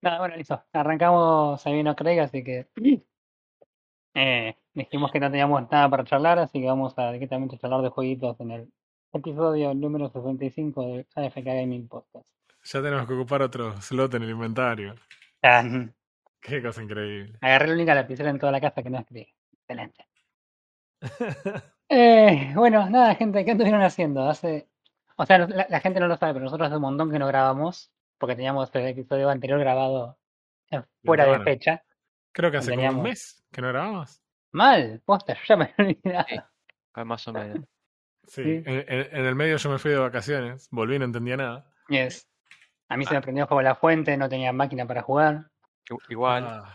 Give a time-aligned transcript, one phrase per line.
[0.00, 0.62] Nada, bueno, listo.
[0.72, 2.68] Arrancamos a vino Craig, así que
[4.14, 7.88] eh, dijimos que no teníamos nada para charlar, así que vamos a directamente charlar de
[7.88, 8.72] jueguitos en el
[9.12, 12.28] episodio número 65 de AFK Gaming Podcast.
[12.64, 14.94] Ya tenemos que ocupar otro slot en el inventario.
[15.42, 15.92] Ah, mm,
[16.40, 17.36] Qué cosa increíble.
[17.40, 19.26] agarré la única lapicera en toda la casa que no escribí.
[19.52, 20.06] Excelente.
[21.90, 24.28] Eh, bueno, nada, gente, ¿qué estuvieron haciendo?
[24.28, 24.68] Hace,
[25.16, 27.26] o sea, la, la gente no lo sabe, pero nosotros hace un montón que no
[27.26, 30.18] grabamos, porque teníamos el episodio anterior grabado
[31.04, 31.82] fuera de fecha.
[32.32, 34.20] Creo que hace como un mes que no grabamos.
[34.52, 36.26] Mal, posta, yo ya me he olvidado.
[36.28, 36.36] Sí.
[36.94, 37.64] Ah, Más o menos.
[38.26, 38.42] Sí.
[38.42, 38.62] Sí.
[38.66, 41.70] En, en- en el medio yo me fui de vacaciones, volví y no entendía nada.
[41.88, 42.28] Yes.
[42.88, 43.18] A mí se Ah.
[43.18, 45.50] me prendió juego la fuente, no tenía máquina para jugar.
[45.88, 46.44] Igu- Igual.
[46.46, 46.74] Ah.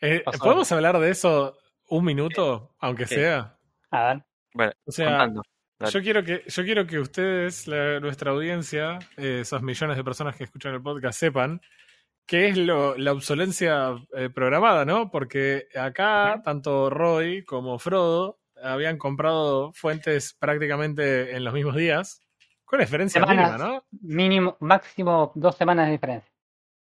[0.00, 1.56] Eh, ¿Podemos hablar de eso
[1.88, 3.16] un minuto, aunque Sí.
[3.16, 3.58] sea?
[3.90, 5.42] A ver, Bueno, O sea, contando.
[5.78, 5.92] Dale.
[5.92, 10.34] yo quiero que, yo quiero que ustedes, la- nuestra audiencia, eh, esos millones de personas
[10.36, 11.60] que escuchan el podcast, sepan
[12.26, 15.10] qué es lo, la obsolencia eh, programada, ¿no?
[15.10, 22.22] Porque acá, tanto Roy como Frodo habían comprado fuentes prácticamente en los mismos días,
[22.64, 23.52] con diferencia Semanas.
[23.52, 23.84] mínima, ¿no?
[24.00, 26.32] mínimo, máximo dos semanas de diferencia.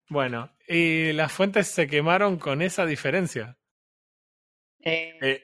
[0.10, 3.56] Bueno, y las fuentes se quemaron con esa diferencia.
[4.82, 5.44] Eh, Eh,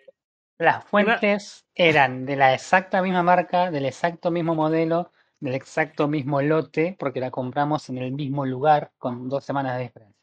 [0.58, 6.42] las fuentes eran de la exacta misma marca, del exacto mismo modelo, del exacto mismo
[6.42, 10.16] lote, porque la compramos en el mismo lugar con dos semanas de diferencia.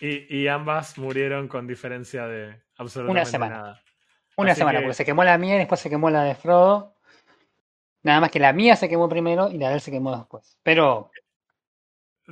[0.00, 3.56] y, y ambas murieron con diferencia de absolutamente semana.
[3.56, 3.82] nada.
[4.36, 6.34] Una Así semana, que- porque se quemó la mía y después se quemó la de
[6.36, 6.94] Frodo.
[8.02, 10.58] Nada más que la mía se quemó primero y la de él se quemó después.
[10.64, 11.10] Pero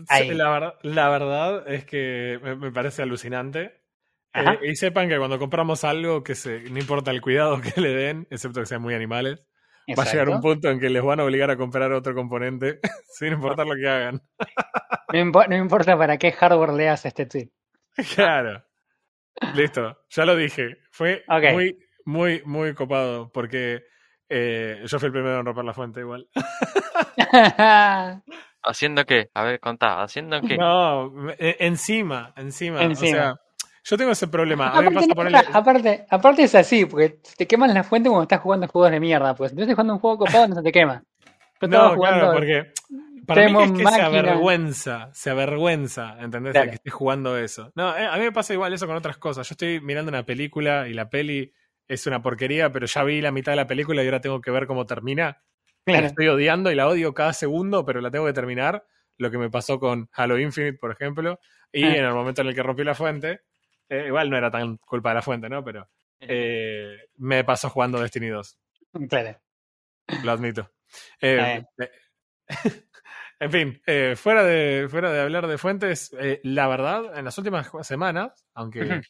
[0.09, 0.31] Ahí.
[0.37, 3.81] La, verdad, la verdad es que me, me parece alucinante.
[4.37, 7.91] Eh, y sepan que cuando compramos algo, que se, no importa el cuidado que le
[7.95, 9.43] den, excepto que sean muy animales,
[9.99, 12.81] va a llegar un punto en que les van a obligar a comprar otro componente,
[13.19, 14.21] sin importar lo que hagan.
[15.13, 17.49] No, impo- no importa para qué hardware leas este tweet.
[18.17, 18.65] Claro.
[19.55, 20.79] Listo, ya lo dije.
[20.91, 23.85] Fue muy, muy, muy copado, porque
[24.29, 26.27] eh, yo fui el primero en romper la fuente igual.
[28.65, 29.29] ¿Haciendo qué?
[29.35, 30.03] A ver, contá.
[30.03, 30.57] ¿Haciendo qué?
[30.57, 32.83] No, me- e- encima, encima.
[32.83, 33.09] Encima.
[33.09, 33.35] O sea,
[33.89, 34.69] yo tengo ese problema.
[34.69, 35.39] A aparte, ponerle.
[35.53, 39.35] aparte, aparte es así, porque te queman la fuente cuando estás jugando juegos de mierda.
[39.35, 41.03] Pues si estás jugando un juego copado, no se te quema.
[41.61, 42.19] Yo No, jugando.
[42.21, 42.73] claro, porque
[43.27, 44.07] para mí es que se máquina.
[44.07, 46.55] avergüenza, se avergüenza, ¿entendés?
[46.55, 47.73] De que estés jugando eso.
[47.75, 49.49] No, eh, a mí me pasa igual eso con otras cosas.
[49.49, 51.53] Yo estoy mirando una película y la peli
[51.89, 54.51] es una porquería, pero ya vi la mitad de la película y ahora tengo que
[54.51, 55.43] ver cómo termina.
[55.87, 58.85] La estoy odiando y la odio cada segundo, pero la tengo que terminar.
[59.19, 61.39] Lo que me pasó con Halo Infinite, por ejemplo.
[61.73, 61.95] Y Ah.
[61.97, 63.41] en el momento en el que rompí la fuente,
[63.89, 65.65] eh, igual no era tan culpa de la fuente, ¿no?
[65.65, 65.89] Pero
[66.21, 68.59] eh, me pasó jugando Destiny 2.
[69.09, 69.41] Claro.
[70.25, 70.71] Lo admito.
[71.21, 71.65] Eh,
[73.41, 73.83] en fin,
[74.15, 76.15] fuera, de, fuera de hablar de fuentes,
[76.45, 79.03] la verdad, en las últimas semanas, aunque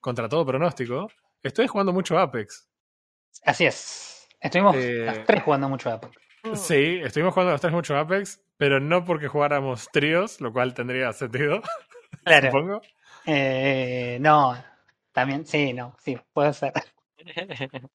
[0.00, 1.10] contra todo pronóstico,
[1.42, 2.70] estoy jugando mucho Apex.
[3.44, 4.28] Así es.
[4.40, 6.14] Estuvimos las tres jugando mucho Apex.
[6.54, 11.12] Sí, estuvimos jugando los tres mucho Apex, pero no porque jugáramos tríos, lo cual tendría
[11.12, 11.60] sentido,
[12.24, 12.46] Claro.
[12.46, 12.80] supongo.
[13.26, 14.56] Eh, no.
[15.12, 16.72] También, sí, no, sí, puede ser.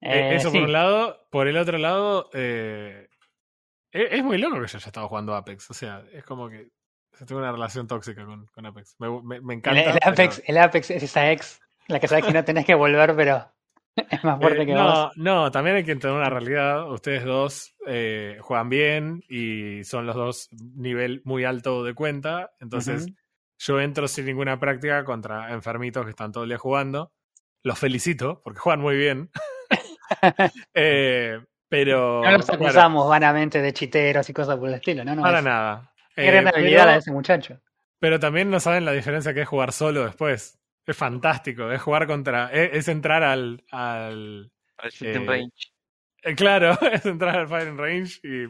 [0.00, 0.58] Eh, Eh, eso sí.
[0.58, 1.26] por un lado.
[1.30, 3.08] Por el otro lado, eh,
[3.90, 5.70] es, es muy loco que yo haya estado jugando Apex.
[5.70, 6.68] O sea, es como que
[7.26, 8.96] tengo una relación tóxica con, con Apex.
[8.98, 9.80] Me, me- me El, encanta.
[9.80, 12.74] el Apex, pero- el Apex es esa ex, la que sabes que no tenés que
[12.74, 13.50] volver, pero
[13.96, 15.12] es más fuerte Eh, que no, vos.
[15.16, 16.90] no, también hay que entender una realidad.
[16.92, 22.52] Ustedes dos eh, juegan bien y son los dos nivel muy alto de cuenta.
[22.60, 23.06] Entonces.
[23.66, 27.12] Yo entro sin ninguna práctica contra enfermitos que están todo el día jugando.
[27.62, 29.30] Los felicito porque juegan muy bien.
[30.74, 32.22] Eh, pero.
[32.22, 35.14] No los claro, acusamos vanamente de chiteros y cosas por el estilo, ¿no?
[35.14, 35.92] no para es- nada.
[36.14, 37.60] Qué Eh, gran habilidad pero- la de ese muchacho.
[37.98, 40.58] Pero también no saben la diferencia que es jugar solo después.
[40.86, 41.70] Es fantástico.
[41.72, 42.50] Es jugar contra.
[42.52, 43.64] Es, es entrar al.
[43.70, 45.72] al Al shooting Eh, range.
[46.22, 48.46] eh, claro, es entrar al firing range y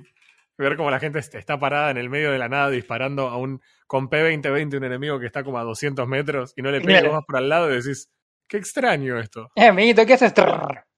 [0.59, 3.37] ver cómo la gente est- está parada en el medio de la nada disparando a
[3.37, 3.63] un.
[3.95, 7.15] Con P2020 un enemigo que está como a 200 metros y no le pegas Claro.
[7.15, 8.11] más por al lado y decís.
[8.49, 9.49] Qué extraño esto.
[9.57, 10.35] Eh, amiguito, ¿qué haces?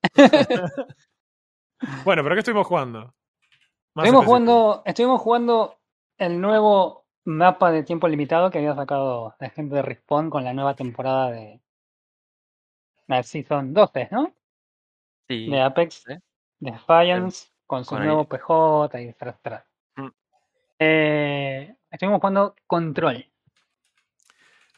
[2.04, 3.14] Bueno, pero ¿qué estuvimos jugando?
[3.94, 4.24] Más Estuvimos específico.
[4.24, 5.78] jugando, estuvimos jugando
[6.18, 10.54] el nuevo mapa de tiempo limitado que había sacado la gente de Respawn con la
[10.54, 11.60] nueva temporada de
[13.08, 14.32] la Season 12, ¿no?
[15.28, 15.50] Sí.
[15.50, 16.20] De Apex ¿eh?
[16.60, 19.64] Defiance, con su con el- nuevo PJ y tras, tras.
[19.96, 20.08] Mm.
[20.78, 23.24] Eh, estuvimos jugando Control.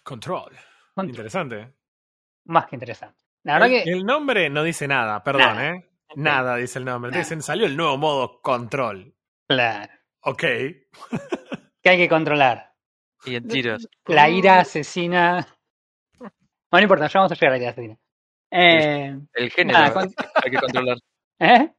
[0.02, 0.52] Control.
[0.94, 1.08] Control.
[1.10, 1.72] Interesante.
[2.46, 3.16] Más que interesante.
[3.44, 5.70] La verdad el, que el nombre no dice nada, perdón, Nada.
[5.70, 5.90] ¿eh?
[6.16, 7.10] Nada dice el nombre.
[7.10, 7.22] Nada.
[7.22, 9.14] dicen, salió el nuevo modo control.
[9.46, 10.40] claro, Ok.
[11.82, 12.74] que hay que controlar.
[13.24, 13.88] Y en tiros.
[14.06, 15.46] La ira asesina.
[16.18, 16.32] Bueno,
[16.72, 17.96] no importa, ya vamos a llegar a la ira asesina.
[18.50, 20.96] Eh, El género nada, con- hay que controlar.
[21.40, 21.72] ¿eh?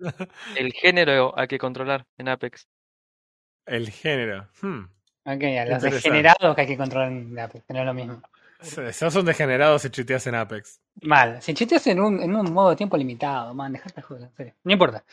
[0.55, 2.67] El género hay que controlar en Apex.
[3.65, 4.47] El género.
[4.61, 4.85] Hmm.
[5.35, 8.21] Ok, a los degenerados que hay que controlar en Apex, no es lo mismo.
[8.61, 10.81] Se- Sos un degenerado si chiteas en Apex.
[11.01, 11.41] Mal.
[11.41, 14.31] Si chiteas en un, en un modo de tiempo limitado, man, dejate de joder, en
[14.35, 14.53] serio.
[14.63, 15.03] No importa.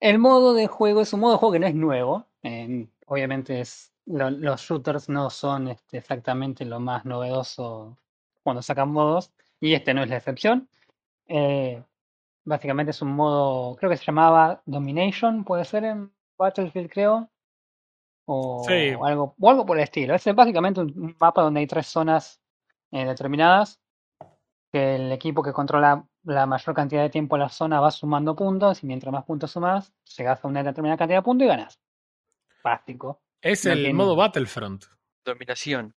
[0.00, 2.26] El modo de juego es un modo de juego que no es nuevo.
[2.42, 7.96] eh, obviamente es lo- los shooters no son este, exactamente lo más novedoso
[8.42, 9.30] cuando sacan modos.
[9.60, 10.68] Y este no es la excepción.
[11.28, 11.82] Eh,
[12.44, 17.28] básicamente es un modo, creo que se llamaba Domination, puede ser en Battlefield, creo.
[18.26, 18.90] O Sí.
[19.02, 20.14] algo, o algo por el estilo.
[20.14, 22.40] Es básicamente un mapa donde hay tres zonas
[22.90, 23.80] eh, determinadas
[24.72, 28.34] que el equipo que controla la mayor cantidad de tiempo en la zona va sumando
[28.34, 31.80] puntos y mientras más puntos sumas, llegas a una determinada cantidad de puntos y ganas.
[32.62, 33.20] Básico.
[33.42, 34.84] Es No el tiene- modo Battlefront.
[35.24, 35.94] Dominación.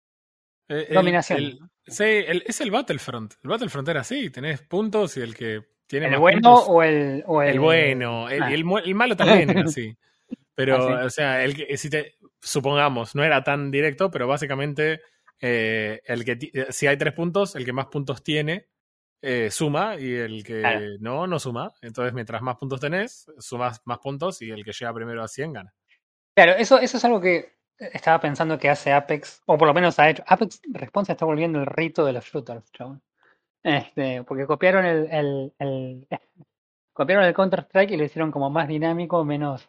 [0.69, 1.39] Eh, el- Dominación.
[1.39, 3.35] el- sí, el- es el Battlefront.
[3.43, 6.83] El Battlefront era así, tenés puntos y el que tiene ¿El más bueno puntos- o
[6.83, 8.51] el, o el, El bueno, el, Ah.
[8.53, 9.95] el el malo también era así.
[10.55, 11.07] Pero, Ah, sí.
[11.07, 15.01] o sea, el que, si te, supongamos, no era tan directo, pero básicamente,
[15.41, 18.69] eh, el que eh, si hay tres puntos, el que más puntos tiene,
[19.23, 20.81] eh, suma, y el que Claro.
[21.01, 21.73] no, no suma.
[21.83, 25.53] Entonces, mientras más puntos tenés, sumas más puntos, y el que llega primero a 100
[25.55, 25.75] gana.
[26.37, 29.99] Claro, eso, eso es algo que estaba pensando que hace Apex, o por lo menos
[29.99, 30.23] ha hecho.
[30.27, 33.03] Apex Response está volviendo el rito de los shooters, chabón.
[33.63, 36.07] Este, porque copiaron el, el, el-
[36.93, 39.69] copiaron el Counter Strike y lo hicieron como más dinámico, menos,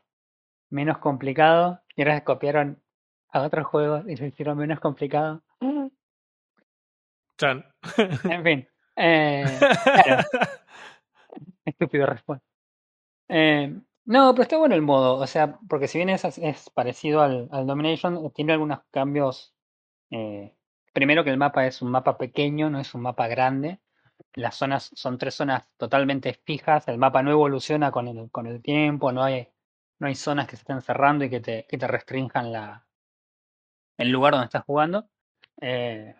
[0.69, 1.81] menos complicado.
[1.95, 2.81] Y ahora copiaron
[3.29, 5.44] a otros juegos y lo hicieron menos complicado.
[7.38, 7.65] Chan.
[8.23, 8.67] En fin.
[8.97, 9.45] Eh,
[9.83, 10.23] claro,
[11.65, 12.45] estúpido respuesta.
[13.29, 13.73] Eh,
[14.06, 17.50] no, pero está bueno el modo, o sea, porque si bien es, es parecido al,
[17.51, 19.56] al Domination, tiene algunos cambios.
[20.11, 20.56] eh,
[20.94, 23.79] primero que el mapa es un mapa pequeño, no es un mapa grande.
[24.33, 28.61] Las zonas son tres zonas totalmente fijas, el mapa no evoluciona con el, con el
[28.61, 29.50] tiempo, no hay,
[30.00, 32.86] no hay zonas que se estén cerrando y que te, que te restrinjan la,
[33.97, 35.09] el lugar donde estás jugando.
[35.62, 36.15] Eh,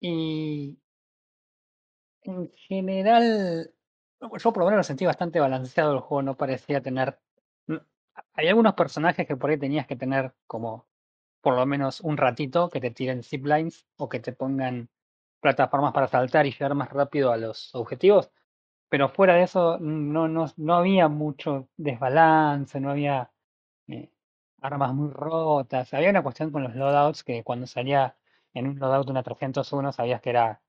[0.00, 0.78] y
[2.22, 3.72] en general,
[4.20, 7.18] yo por lo menos lo sentí bastante balanceado el juego, no parecía tener...
[8.34, 10.86] Hay algunos personajes que por ahí tenías que tener como
[11.40, 14.88] por lo menos un ratito que te tiren ziplines o que te pongan
[15.40, 18.30] plataformas para saltar y llegar más rápido a los objetivos.
[18.94, 23.28] Pero fuera de eso no, no, no había mucho desbalance, no había
[23.88, 24.08] eh,
[24.60, 25.92] armas muy rotas.
[25.92, 28.14] Había una cuestión con los loadouts que cuando salía
[28.52, 30.60] en un loadout una 301 sabías que era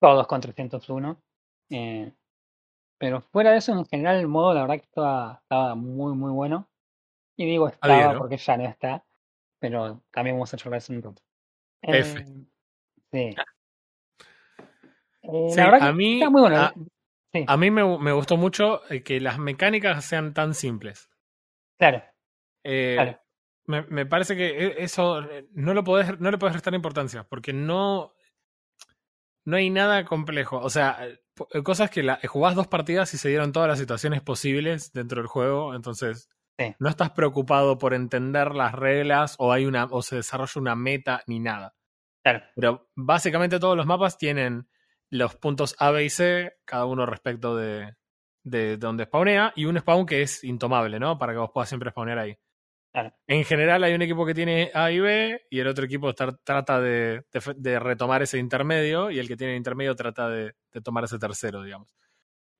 [0.00, 1.22] todos con 301.
[1.68, 2.14] Eh,
[2.96, 6.30] pero fuera de eso, en general, el modo, la verdad que estaba, estaba muy, muy
[6.32, 6.66] bueno.
[7.36, 8.20] Y digo bien, estaba ¿no?
[8.20, 9.04] porque ya no está.
[9.58, 11.22] Pero también vamos a charlar eso en un rato.
[11.82, 12.20] F.
[12.20, 12.24] Eh,
[13.12, 13.36] sí.
[15.24, 16.56] Eh, Sí, la verdad que a mí- está muy bueno.
[16.56, 16.72] a-
[17.32, 21.08] sí, A mí me, me gustó mucho eh, que las mecánicas sean tan simples.
[21.78, 22.02] claro,
[22.64, 23.20] Eh, claro.
[23.66, 27.24] me, me parece que e- eso eh, no lo podés, no le podés restar importancia,
[27.24, 28.12] porque no,
[29.44, 30.58] no hay nada complejo.
[30.58, 30.98] O sea,
[31.64, 35.26] cosas que la, jugás dos partidas y se dieron todas las situaciones posibles dentro del
[35.28, 36.28] juego, entonces
[36.58, 36.74] Sí.
[36.78, 41.22] no estás preocupado por entender las reglas o hay una, o se desarrolla una meta
[41.26, 41.74] ni nada.
[42.22, 44.68] Claro, Pero básicamente todos los mapas tienen
[45.12, 47.94] los puntos A, B y C, cada uno respecto de,
[48.44, 51.18] de donde spawnea, y un spawn que es intomable, ¿no?
[51.18, 52.36] Para que vos puedas siempre spawnear ahí.
[52.92, 53.14] claro.
[53.26, 56.38] En general hay un equipo que tiene A y B, y el otro equipo estar-
[56.42, 57.24] trata de,
[57.56, 61.18] de retomar ese intermedio, y el que tiene el intermedio trata de, de tomar ese
[61.18, 61.94] tercero, digamos.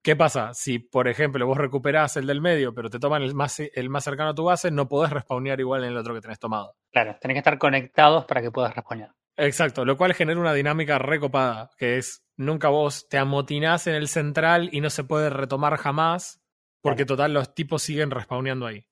[0.05, 0.53] ¿Qué pasa?
[0.53, 4.05] Si, por ejemplo, vos recuperás el del medio, pero te toman el más, el más
[4.05, 6.75] cercano a tu base, no podés respawnear igual en el otro que tenés tomado.
[6.91, 9.09] Claro, tenés que estar conectados para que puedas responder.
[9.37, 14.09] Exacto, lo cual genera una dinámica recopada, que es nunca vos te amotinás en el
[14.09, 16.41] central y no se puede retomar jamás,
[16.81, 18.87] porque total los tipos siguen respawneando ahí.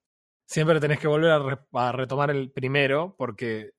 [0.47, 3.71] Siempre tenés que volver a, re- a retomar el primero, porque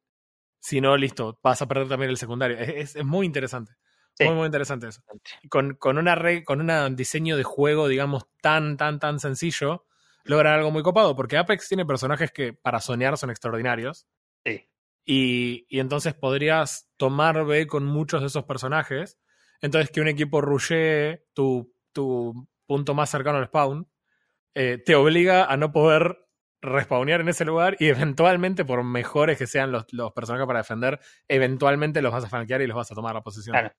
[0.59, 2.57] si no, listo, vas a perder también el secundario.
[2.59, 3.73] Es, es- es muy interesante.
[4.13, 4.25] Sí.
[4.25, 5.01] Muy, muy interesante eso.
[5.49, 9.85] Con, con, una re- con un diseño de juego, digamos, tan, tan, tan sencillo,
[10.25, 14.05] logran algo muy copado, porque Apex tiene personajes que para soñar son extraordinarios.
[14.45, 14.67] Sí.
[15.05, 19.17] Y, y entonces podrías tomar B con muchos de esos personajes.
[19.61, 23.87] Entonces que un equipo rushee tu, tu punto más cercano al spawn
[24.55, 26.27] eh, te obliga a no poder
[26.61, 30.99] respawnear en ese lugar y eventualmente, por mejores que sean los, los personajes para defender,
[31.27, 33.53] eventualmente los vas a flanquear y los vas a tomar la posición.
[33.53, 33.73] Claro.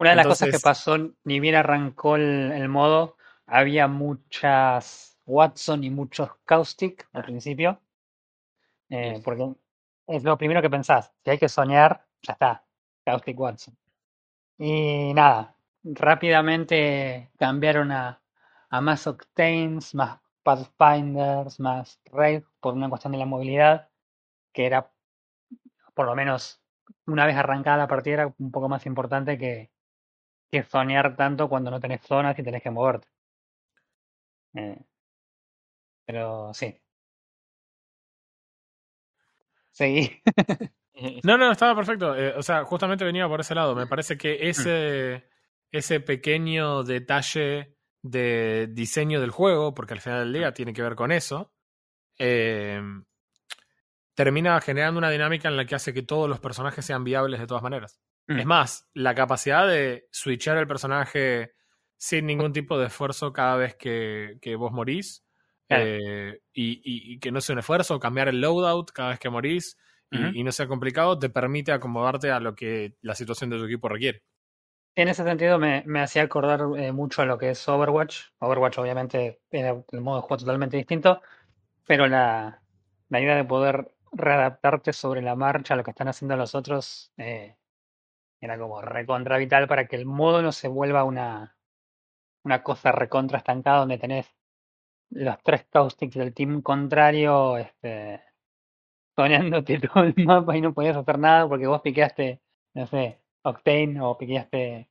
[0.00, 3.16] Una de las cosas que pasó, ni bien arrancó el, el modo,
[3.46, 7.80] había muchas Watson y muchos Caustic al principio.
[8.90, 9.54] Eh, porque
[10.06, 11.12] es lo primero que pensás.
[11.24, 12.64] Si hay que soñar, ya está.
[13.04, 13.76] Caustic Watson.
[14.58, 18.20] Y nada, rápidamente cambiaron a,
[18.70, 23.88] a más Octanes, más Pathfinders, más Raid por una cuestión de la movilidad,
[24.52, 24.90] que era,
[25.94, 26.60] por lo menos,
[27.06, 29.70] una vez arrancada la partida, era un poco más importante que,
[30.50, 33.08] que zonear tanto cuando no tenés zonas y tenés que moverte.
[34.54, 34.78] Eh,
[36.04, 36.80] pero sí.
[39.72, 40.20] Seguí.
[41.24, 42.16] No, no, estaba perfecto.
[42.16, 43.74] Eh, o sea, justamente venía por ese lado.
[43.74, 45.28] Me parece que ese,
[45.70, 50.94] ese pequeño detalle de diseño del juego, porque al final del día tiene que ver
[50.94, 51.52] con eso,
[52.18, 52.80] eh,
[54.14, 57.46] termina generando una dinámica en la que hace que todos los personajes sean viables de
[57.46, 58.00] todas maneras.
[58.26, 58.38] Mm.
[58.40, 61.52] Es más, la capacidad de switchar el personaje
[61.96, 65.24] sin ningún tipo de esfuerzo cada vez que, que vos morís,
[65.68, 65.84] Claro.
[65.86, 69.28] eh, y, y- y que no sea un esfuerzo, cambiar el loadout cada vez que
[69.30, 69.76] morís,
[70.10, 73.88] y, no sea complicado, te permite acomodarte a lo que la situación de tu equipo
[73.88, 74.22] requiere.
[74.94, 78.30] En ese sentido me, me hacía acordar eh, mucho a lo que es Overwatch.
[78.40, 81.22] Overwatch obviamente era el modo de juego totalmente distinto,
[81.86, 82.62] pero la,
[83.08, 87.12] la idea de poder readaptarte sobre la marcha a lo que están haciendo los otros
[87.16, 87.56] eh,
[88.40, 91.56] era como recontra vital para que el modo no se vuelva una,
[92.44, 94.34] una cosa recontra estancada donde tenés
[95.10, 98.22] los tres caustics del team contrario este,
[99.18, 102.40] soñándote todo el mapa y no podías hacer nada porque vos piqueaste,
[102.74, 104.88] no sé, Octane o piqueaste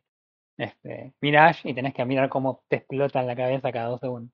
[0.58, 4.34] este, Mirage y tenés que mirar cómo te explota en la cabeza cada dos segundos.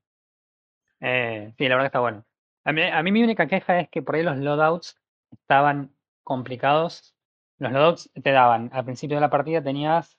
[0.99, 2.25] Eh, sí, la verdad que está bueno.
[2.65, 4.99] A mí, a mí mi única queja es que por ahí los loadouts
[5.31, 5.91] estaban
[6.23, 7.13] complicados.
[7.59, 10.17] Los loadouts te daban, al principio de la partida tenías,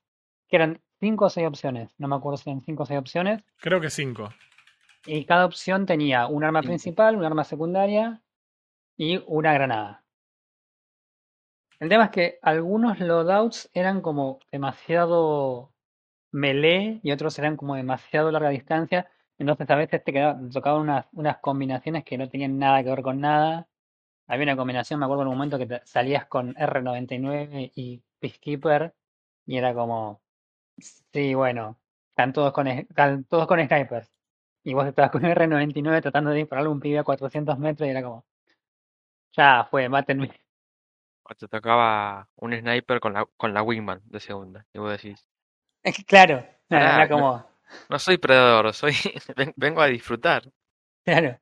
[0.49, 3.43] que eran cinco o seis opciones, no me acuerdo si eran cinco o seis opciones,
[3.57, 4.29] Creo que cinco.
[5.05, 8.23] y cada opción tenía un arma principal, un arma secundaria
[8.97, 10.05] y una granada.
[11.81, 15.73] El tema es que algunos loadouts eran como demasiado
[16.33, 19.11] melee y otros eran como demasiado larga distancia.
[19.39, 20.83] Entonces a veces te, quedaba- tocaban
[21.15, 23.69] unas, combinaciones que no tenían nada que ver con nada.
[24.29, 28.95] Había una combinación, me acuerdo en un momento que te- salías con R99 y Peacekeeper
[29.47, 30.23] y era como,
[31.13, 31.79] sí, bueno,
[32.11, 34.13] están todos con, es- están todos con snipers.
[34.65, 38.03] Y vos estabas con R99 tratando de dispararle un pibe a 400 metros y era
[38.03, 38.25] como,
[39.37, 40.31] ya fue, mátenme.
[41.31, 44.67] O te tocaba un sniper con la, con la Wingman de segunda.
[44.73, 45.27] Y vos decís,
[46.07, 47.47] claro, Pará, era no- como,
[47.89, 48.93] no soy predador, soy
[49.37, 50.51] ven- vengo a disfrutar.
[51.05, 51.39] Claro.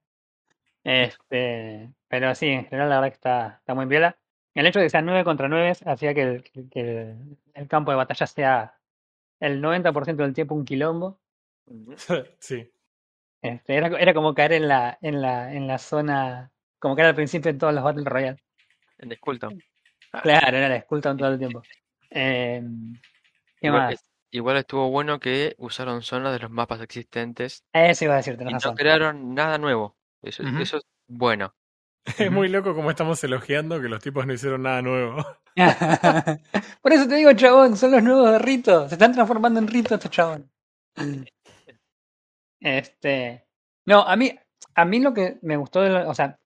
[0.85, 4.19] Este, pero sí, en general la verdad que está, está muy piola.
[4.55, 7.91] El hecho de que sean 9 contra 9 hacía que el, que el, el campo
[7.91, 8.79] de batalla sea
[9.41, 11.21] el 90% del tiempo un quilombo.
[11.67, 11.95] Ujú.
[12.41, 12.71] sí.
[13.43, 16.53] Este, era, era como caer en la, en la, en la zona,
[16.83, 18.43] como que era al principio en todos los Battle Royale.
[18.99, 19.63] En Skulltown.
[20.23, 21.63] Claro, era la Skulltown todo el tiempo.
[22.11, 22.61] Eh,
[23.61, 24.05] ¿Qué Igual, más?
[24.33, 28.37] igual estuvo bueno que usaron zonas de los mapas existentes Eso iba a decir, y
[28.39, 29.97] tenés no crearon nada nuevo.
[30.23, 31.55] Eso, eso es bueno.
[32.19, 35.25] Es muy loco como estamos elogiando que los tipos no hicieron nada nuevo.
[36.83, 38.89] Por eso te digo, chabón, son los nuevos de Rito.
[38.89, 40.51] Se están transformando en Rito estos chabón.
[42.61, 43.45] Este.
[43.87, 44.37] No, a mí,
[44.75, 46.39] a mí lo que me gustó de lo- o sea,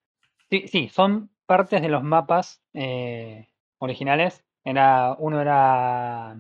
[0.50, 3.48] sí, sí, son partes de los mapas eh,
[3.78, 4.44] originales.
[4.64, 6.36] Era, uno era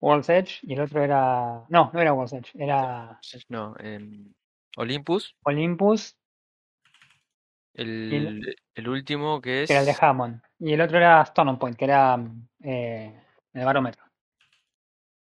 [0.00, 1.64] World's Edge y el otro era.
[1.68, 3.18] No, no era World's Edge, era
[3.48, 4.32] No, em,
[4.76, 6.16] Olympus, Olympus,
[7.74, 10.42] el, el último que es que era el de Hammond.
[10.58, 12.18] Y el otro era Stone Point, que era
[12.62, 13.20] eh,
[13.52, 14.04] el barómetro.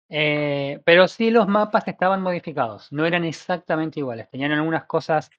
[0.09, 4.29] Eh, pero sí los mapas estaban modificados, no eran exactamente iguales.
[4.29, 5.31] Tenían algunas cosas,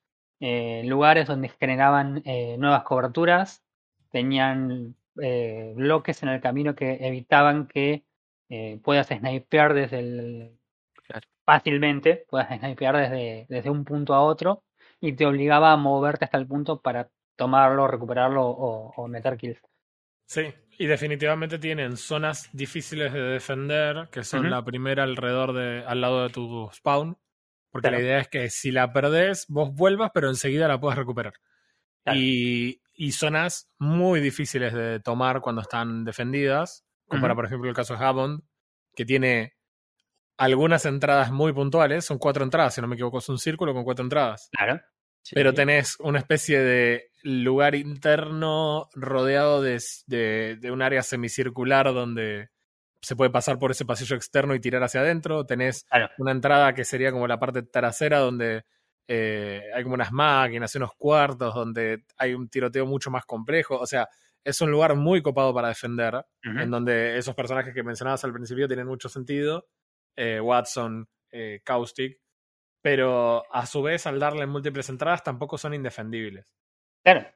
[0.42, 3.62] eh, lugares donde generaban eh, nuevas coberturas,
[4.10, 8.04] tenían eh, bloques en el camino que evitaban que
[8.50, 10.58] eh, puedas snipear desde el...
[11.06, 11.26] Claro.
[11.44, 14.62] fácilmente, puedas snipear desde, desde un punto a otro
[15.00, 19.60] y te obligaba a moverte hasta el punto para tomarlo, recuperarlo o, o meter kills.
[20.26, 26.00] Sí, y definitivamente tienen zonas difíciles de defender, que son la primera alrededor de, al
[26.00, 27.18] lado de tu spawn,
[27.72, 27.98] porque Claro.
[27.98, 31.32] la idea es que si la perdés, vos vuelvas, pero enseguida la puedes recuperar.
[32.04, 32.18] Claro.
[32.20, 37.74] Y, y zonas muy difíciles de tomar cuando están defendidas, como para, por ejemplo, el
[37.76, 38.42] caso de Hammond,
[38.94, 39.54] que tiene
[40.36, 43.84] algunas entradas muy puntuales, son cuatro entradas, si no me equivoco, es un círculo con
[43.84, 44.48] cuatro entradas.
[44.52, 44.80] Claro.
[45.22, 51.92] sí, Pero tenés una especie de lugar interno rodeado de, de, de un área semicircular
[51.94, 52.48] donde
[53.02, 55.44] se puede pasar por ese pasillo externo y tirar hacia adentro.
[55.44, 56.08] Tenés Claro.
[56.18, 58.64] una entrada que sería como la parte trasera donde
[59.08, 63.76] eh, hay como unas máquinas, unos cuartos donde hay un tiroteo mucho más complejo.
[63.78, 64.08] O sea,
[64.44, 68.66] es un lugar muy copado para defender, en donde esos personajes que mencionabas al principio
[68.68, 69.66] tienen mucho sentido.
[70.16, 72.18] eh, Watson, eh, Caustic.
[72.82, 76.46] Pero a su vez, al darle múltiples entradas, tampoco son indefendibles.
[77.04, 77.26] Claro,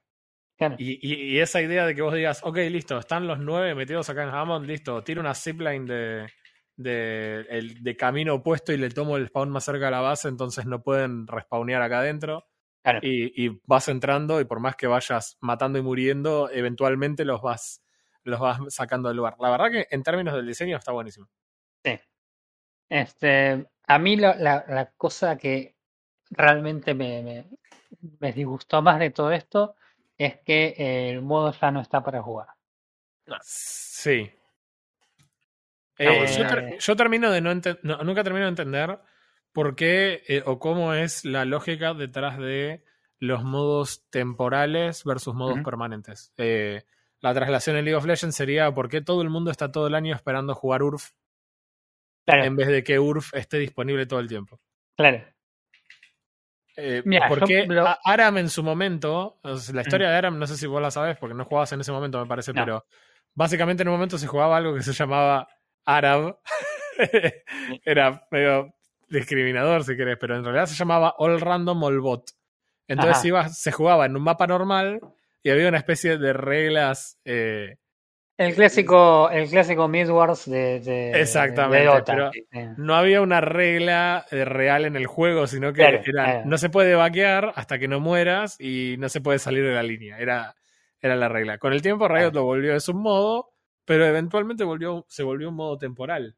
[0.56, 0.76] claro.
[0.78, 4.08] Y, y- y esa idea de que vos digas, ok, listo, están los nueve metidos
[4.10, 6.28] acá en Hammond, listo, tiro una zipline de,
[6.76, 10.28] de, el- de camino opuesto y le tomo el spawn más cerca de la base,
[10.28, 12.46] entonces no pueden respawnear acá adentro.
[12.82, 13.00] Claro.
[13.02, 17.82] Y, y vas entrando y por más que vayas matando y muriendo, eventualmente los vas,
[18.22, 19.34] los vas sacando del lugar.
[19.40, 21.28] La verdad que en términos del diseño está buenísimo.
[22.88, 25.76] Este, a mí la, la cosa que
[26.30, 27.46] realmente me, me,
[28.20, 29.74] me disgustó más de todo esto
[30.18, 32.48] es que el modo ya no está para jugar.
[33.42, 34.30] Sí.
[35.98, 37.54] Eh, yo, ter- yo termino de no,
[38.04, 38.98] nunca termino de entender
[39.52, 42.84] por qué eh, o cómo es la lógica detrás de
[43.18, 46.32] los modos temporales versus modos permanentes.
[46.36, 46.84] Eh,
[47.20, 49.94] la traslación en League of Legends sería por qué todo el mundo está todo el
[49.94, 51.12] año esperando jugar URF
[52.26, 54.60] Claro, en vez de que URF esté disponible todo el tiempo.
[54.96, 55.24] claro.
[56.76, 60.46] Eh, Mira, porque yo lo- a- Aram en su momento, la historia de Aram, no
[60.46, 62.64] sé si vos la sabes porque no jugabas en ese momento, me parece, No.
[62.64, 62.86] pero
[63.34, 65.48] básicamente en un momento se jugaba algo que se llamaba
[65.86, 66.38] Arab.
[67.84, 68.74] Era medio
[69.08, 72.30] discriminador, si querés, pero en realidad se llamaba All Random All Bot.
[72.88, 75.00] Entonces iba, se jugaba en un mapa normal
[75.42, 77.18] y había una especie de reglas.
[77.24, 77.76] eh,
[78.38, 82.30] El clásico, el clásico Midwars de, de, Exactamente, de Dota.
[82.52, 86.42] pero- no había una regla eh, real en el juego, sino que Claro, era, claro.
[86.44, 89.82] no se puede vaquear hasta que no mueras y no se puede salir de la
[89.82, 90.18] línea.
[90.18, 90.54] Era,
[91.00, 91.56] era la regla.
[91.56, 92.34] Con el tiempo Riot Claro.
[92.34, 93.52] lo volvió de su modo,
[93.86, 96.36] pero eventualmente volvió, se volvió un modo temporal.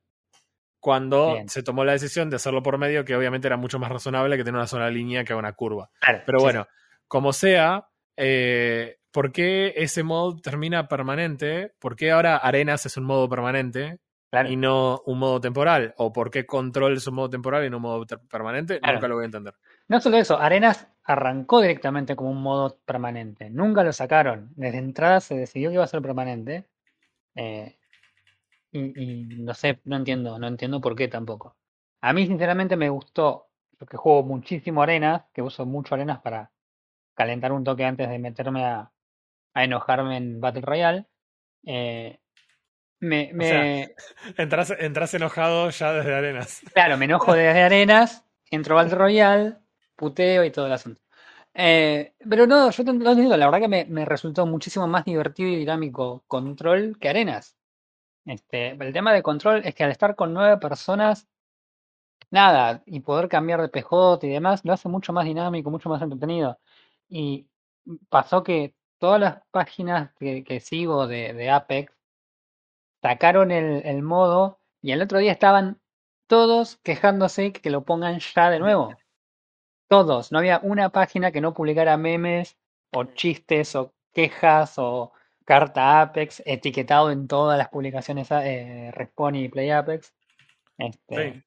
[0.78, 1.48] Cuando Bien.
[1.48, 4.44] se tomó la decisión de hacerlo por medio, que obviamente era mucho más razonable que
[4.44, 5.90] tener una sola línea que una curva.
[5.98, 6.68] Claro, Pero sí, bueno,
[7.08, 11.72] como sea, eh, ¿por qué ese modo termina permanente?
[11.78, 13.98] ¿Por qué ahora Arenas es un modo permanente?
[14.30, 14.50] claro.
[14.50, 15.94] y no un modo temporal.
[15.96, 18.94] O por qué control es un modo temporal y no un modo permanente, Claro.
[18.96, 19.54] nunca lo voy a entender.
[19.88, 23.48] No solo eso, Arenas arrancó directamente como un modo permanente.
[23.48, 24.50] Nunca lo sacaron.
[24.54, 26.66] Desde entrada se decidió que iba a ser permanente.
[27.35, 27.78] Eh,
[28.70, 31.56] y, y no sé, no entiendo, no entiendo por qué tampoco.
[32.02, 33.46] A mí, sinceramente, me gustó,
[33.78, 36.50] porque juego muchísimo Arenas, que uso mucho Arenas para
[37.14, 38.90] calentar un toque antes de meterme a,
[39.54, 41.06] a enojarme en Battle Royale.
[41.64, 42.18] Eh,
[43.00, 43.94] me, O sea, me,
[44.37, 46.62] Entras, entras enojado ya desde Arenas.
[46.72, 49.56] Claro, me enojo desde Arenas, entro a Battle Royale,
[49.96, 51.00] puteo y todo el asunto.
[51.54, 55.04] Eh, pero no, yo te lo entiendo, la verdad que me, me resultó muchísimo más
[55.04, 57.56] divertido y dinámico Control que Arenas.
[58.24, 61.28] Este, el tema de Control es que al estar con nueve personas,
[62.30, 66.02] nada, y poder cambiar de PJ y demás, lo hace mucho más dinámico, mucho más
[66.02, 66.58] entretenido.
[67.08, 67.46] Y
[68.11, 71.92] pasó que todas las páginas que, sigo de, Apex
[73.00, 75.80] sacaron el, modo y el otro día estaban
[76.26, 78.94] todos quejándose que lo pongan ya de nuevo.
[79.88, 80.32] Todos.
[80.32, 82.58] No había una página que no publicara memes
[82.92, 85.12] o chistes o quejas o
[85.44, 90.12] carta Apex etiquetado en todas las publicaciones eh, Respawn y Play Apex.
[90.76, 91.44] Este.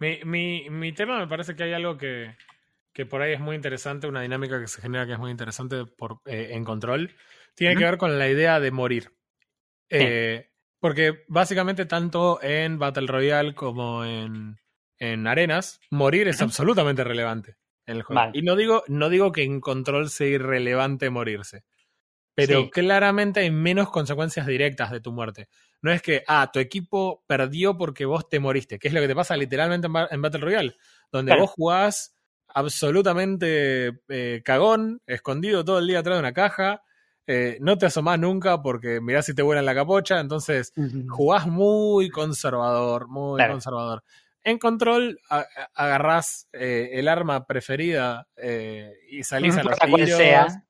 [0.00, 2.34] Mi, mi, mi tema me parece que hay algo que,
[2.94, 5.84] que por ahí es muy interesante, una dinámica que se genera que es muy interesante
[5.84, 7.14] por, eh, en control.
[7.54, 9.10] Tiene que ver con la idea de morir.
[9.90, 14.56] Eh, porque básicamente tanto en Battle Royale como en,
[14.98, 18.20] en Arenas, morir es absolutamente relevante en el juego.
[18.22, 18.32] Vale.
[18.38, 21.64] Y no digo, no digo que en control sea irrelevante morirse.
[22.36, 22.70] Pero Sí.
[22.70, 25.48] claramente hay menos consecuencias directas de tu muerte.
[25.82, 29.06] No es que, ah, tu equipo perdió porque vos te moriste, que es lo que
[29.08, 30.76] te pasa literalmente en, Ba- en Battle Royale,
[31.12, 31.42] donde Claro.
[31.42, 32.16] vos jugás
[32.54, 36.82] absolutamente eh, cagón, escondido todo el día atrás de una caja,
[37.26, 40.72] eh, no te asomás nunca porque mirás si te vuelan la capocha, entonces
[41.08, 43.54] jugás muy conservador, muy Claro.
[43.54, 44.02] conservador.
[44.42, 48.28] En control, a- agarrás eh, el arma preferida
[49.10, 50.08] y salís a los tiros.
[50.18, 50.60] sea.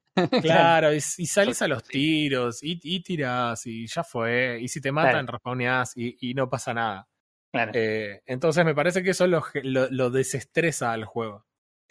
[0.41, 4.59] Claro, y, y salís a los tiros y, y tirás y ya fue.
[4.61, 5.33] Y si te matan, Claro.
[5.33, 7.09] respawneás y, y no pasa nada.
[7.51, 7.73] Claro.
[7.75, 11.45] Entonces me parece que eso lo, lo, lo desestresa al juego.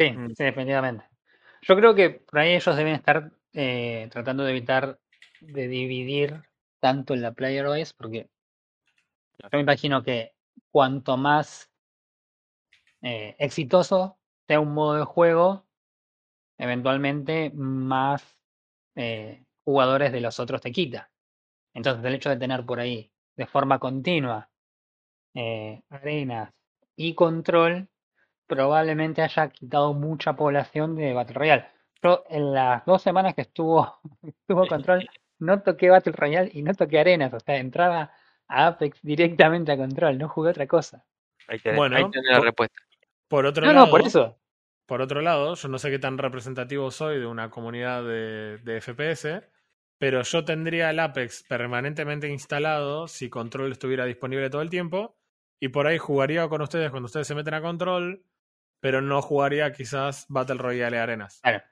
[0.04, 0.34] Sí, Mm.
[0.36, 1.06] sí, definitivamente.
[1.62, 5.00] Yo creo que por ahí ellos deben estar eh, tratando de evitar
[5.42, 6.42] de dividir
[6.80, 8.30] tanto en la player base, porque
[9.38, 10.34] yo me imagino que
[10.72, 11.70] cuanto más
[13.02, 15.66] eh, exitoso sea un modo de juego,
[16.58, 18.38] eventualmente más
[18.96, 21.12] eh, jugadores de los otros te quita.
[21.74, 24.50] Entonces el hecho de tener por ahí de forma continua
[25.36, 26.54] eh, arenas
[26.96, 27.90] y control
[28.48, 31.66] probablemente haya quitado mucha población de Battle Royale.
[32.02, 35.08] Yo en las dos semanas que estuvo, estuvo Control,
[35.40, 37.34] no toqué Battle Royale y no toqué Arenas.
[37.34, 38.12] O sea, entraba
[38.48, 41.06] a Apex directamente a Control, no jugué otra cosa.
[41.48, 42.76] Ahí tenés, Bueno, ahí tenés la por- respuesta.
[43.28, 44.38] Por otro No, lado, no, por eso.
[44.86, 48.78] Por otro lado, yo no sé qué tan representativo soy de una comunidad de, de
[48.82, 49.42] FPS,
[49.98, 55.16] pero yo tendría el Apex permanentemente instalado si Control estuviera disponible todo el tiempo,
[55.60, 58.24] y por ahí jugaría con ustedes cuando ustedes se meten a Control,
[58.84, 61.40] pero no jugaría quizás Battle Royale Arenas.
[61.42, 61.64] Claro.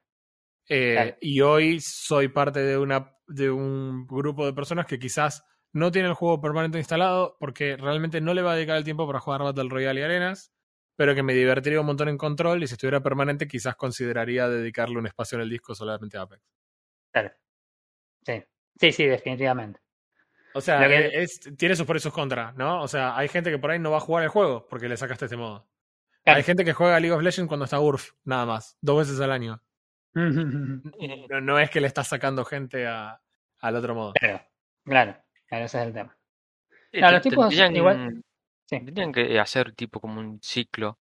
[0.70, 1.18] Eh, Claro.
[1.20, 5.44] Y hoy soy parte de, una, de un grupo de personas que quizás
[5.74, 9.06] no tiene el juego permanente instalado porque realmente no le va a dedicar el tiempo
[9.06, 10.54] para jugar Battle Royale y Arenas,
[10.96, 14.98] pero que me divertiría un montón en control y si estuviera permanente quizás consideraría dedicarle
[14.98, 16.42] un espacio en el disco solamente a Apex.
[17.12, 17.32] Claro.
[18.26, 18.42] Sí.
[18.80, 19.82] Sí, sí, definitivamente.
[20.54, 22.82] O sea, que- eh, es, tiene sus pros y sus contras, ¿no?
[22.82, 24.96] O sea, hay gente que por ahí no va a jugar el juego porque le
[24.96, 25.68] sacaste este modo.
[26.24, 26.38] Claro.
[26.38, 29.32] Hay gente que juega League of Legends cuando está URF, nada más, dos veces al
[29.32, 29.62] año.
[31.30, 33.22] No, no es que le estás sacando gente a,
[33.60, 34.14] al otro modo.
[34.14, 34.42] Claro,
[34.84, 36.18] claro, claro, ese es el tema.
[36.92, 38.24] Sí, los tipos tendrían, igual-
[38.66, 38.78] sí.
[38.78, 41.00] tendrían que hacer tipo como un ciclo.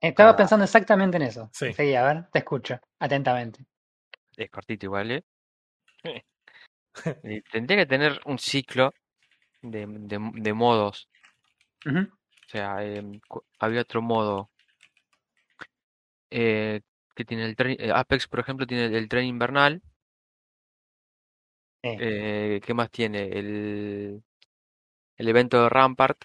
[0.00, 0.36] Estaba Ah.
[0.36, 1.50] pensando exactamente en eso.
[1.52, 1.72] Sí.
[1.72, 3.64] Sí, a ver, te escucho, atentamente.
[4.36, 5.24] Es cortito igual, ¿eh?
[7.24, 8.94] Y tendría que tener un ciclo
[9.62, 11.08] de, de, de modos.
[11.84, 12.08] Ujú.
[12.48, 13.20] O sea, em,
[13.58, 14.48] había otro modo
[16.30, 16.80] eh,
[17.14, 19.82] que tiene el tren, eh, Apex, por ejemplo, tiene el, el tren invernal.
[21.82, 23.24] Eh, ¿qué más tiene?
[23.24, 24.22] El,
[25.18, 26.18] el evento de Rampart.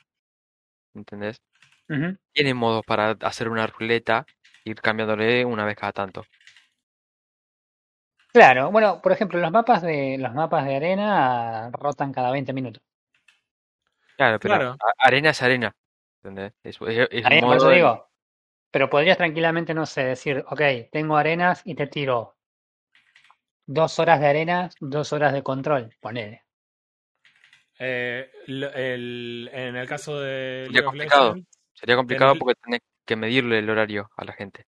[0.93, 1.41] ¿Entendés?
[1.89, 2.17] Ujú.
[2.31, 4.25] Tiene modos para hacer una ruleta,
[4.63, 6.23] ir cambiándole una vez cada tanto.
[8.31, 12.81] Claro, bueno, por ejemplo, los mapas de los mapas de arena rotan cada 20 minutos.
[14.17, 14.77] Claro, pero Claro.
[14.97, 15.75] arena es arena.
[16.23, 16.53] ¿Entendés?
[16.63, 16.79] Es,
[17.25, 18.09] Arena, modo digo.
[18.71, 22.35] Pero podrías tranquilamente, no sé, decir, ok, tengo arenas y te tiro
[23.67, 26.43] dos horas de arenas, dos horas de control, ponele.
[27.79, 31.31] Eh, el- en el caso de Sería complicado.
[31.31, 34.65] Legends, Sería complicado porque tenés que medirle el horario a la gente.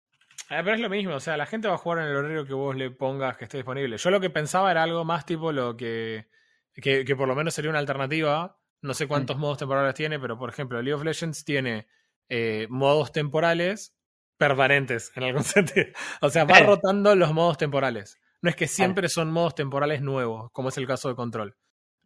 [0.49, 2.45] Ah, pero es lo mismo, o sea, la gente va a jugar en el horario
[2.45, 3.97] que vos le pongas que esté disponible.
[3.99, 6.27] Yo lo que pensaba era algo más tipo lo que,
[6.75, 8.60] que, que por lo menos sería una alternativa.
[8.83, 11.87] No sé cuántos modos temporales tiene, pero por ejemplo, League of Legends tiene
[12.29, 13.95] eh, modos temporales
[14.39, 15.87] permanentes en algún sentido.
[16.23, 16.77] O sea, va Claro.
[16.77, 18.19] rotando los modos temporales.
[18.43, 21.55] No es que siempre son modos temporales nuevos, como es el caso de Control.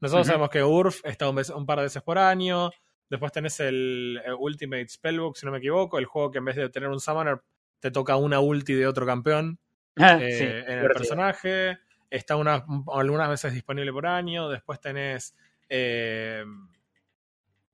[0.01, 2.71] Nosotros sabemos que URF está un, vez- un par de veces por año.
[3.09, 6.57] Después tenés el, eh, Ultimate Spellbook, si no me equivoco, el juego que en vez
[6.57, 7.41] de tener un Summoner
[7.79, 9.59] te toca una ulti de otro campeón
[9.97, 11.79] Ah, eh, sí, en el personaje.
[12.11, 14.49] Está una, algunas veces disponible por año.
[14.49, 15.37] Después tenés.
[15.69, 16.45] Eh,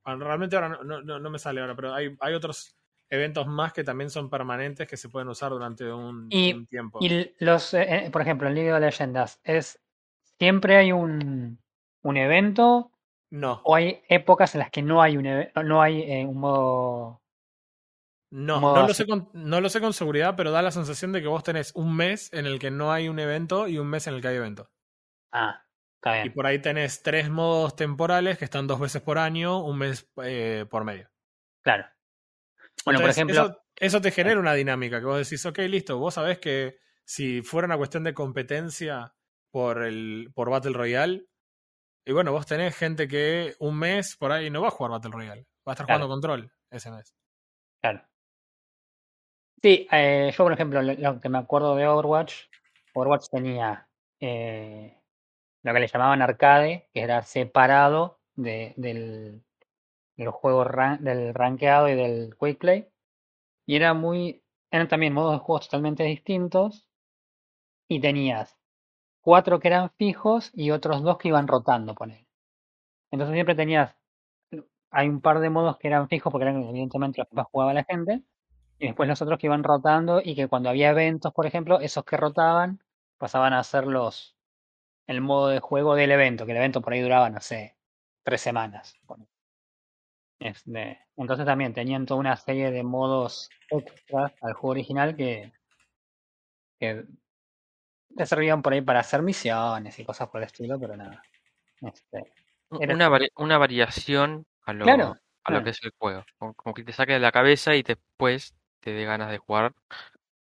[0.04, 2.76] realmente ahora no, no- no- me sale ahora, pero hay, hay otros
[3.08, 7.00] eventos más que también son permanentes que se pueden usar durante un, Y- un tiempo.
[7.00, 9.80] Y los, eh, eh, por ejemplo, en League of Legends, ¿es
[10.38, 11.60] siempre hay un,
[12.02, 12.92] un evento
[13.30, 15.24] No, o hay épocas en las que no hay un,
[15.64, 17.20] no hay eh, un modo...
[18.30, 21.12] no, modo no lo, sé con, no lo sé con seguridad, pero da la sensación
[21.12, 23.88] de que vos tenés un mes en el que no hay un evento y un
[23.88, 24.70] mes en el que hay evento.
[25.32, 25.64] Ah,
[26.02, 29.78] está Y por ahí tenés tres modos temporales que están dos veces por año, un
[29.78, 31.10] mes eh, por medio.
[31.62, 31.86] Claro.
[32.84, 36.14] Bueno, por ejemplo, Eso, eso te genera una dinámica que vos decís, ok, listo, vos
[36.14, 39.14] sabés que si fuera una cuestión de competencia
[39.52, 41.26] por, el, por Battle Royale,
[42.06, 45.10] y bueno, vos tenés gente que un mes por ahí no va a jugar Battle
[45.12, 46.06] Royale, va a estar Claro.
[46.06, 47.14] jugando control ese mes.
[47.82, 48.02] claro.
[49.62, 52.34] Sí, eh, yo por ejemplo, lo, lo que me acuerdo de Overwatch,
[52.94, 53.86] Overwatch tenía
[54.18, 54.99] eh,
[55.62, 59.42] lo que le llamaban arcade, que era separado de, del,
[60.16, 62.88] de del rankeado y del quick play.
[63.66, 66.88] Y era muy, eran también modos de juegos totalmente distintos.
[67.88, 68.56] Y tenías
[69.22, 72.26] cuatro que eran fijos y otros dos que iban rotando, poner.
[73.10, 73.96] Entonces siempre tenías,
[74.90, 77.74] hay un par de modos que eran fijos porque eran evidentemente los que más jugaba
[77.74, 78.22] la gente.
[78.78, 82.04] Y después los otros que iban rotando y que cuando había eventos, por ejemplo, esos
[82.04, 82.82] que rotaban
[83.18, 84.36] pasaban a ser los
[85.06, 87.76] el modo de juego del evento, que el evento por ahí duraba, no sé,
[88.22, 88.94] tres semanas.
[90.38, 95.52] Este, entonces también tenían toda una serie de modos extras al juego original que,
[96.78, 97.04] que
[98.16, 101.22] te servían por ahí para hacer misiones y cosas por el estilo, pero nada.
[101.82, 102.32] Este,
[102.80, 106.24] Era- Una, vari- una variación a lo, Claro, a lo que es el juego.
[106.38, 109.74] Como, como que te saque de la cabeza y después te dé ganas de jugar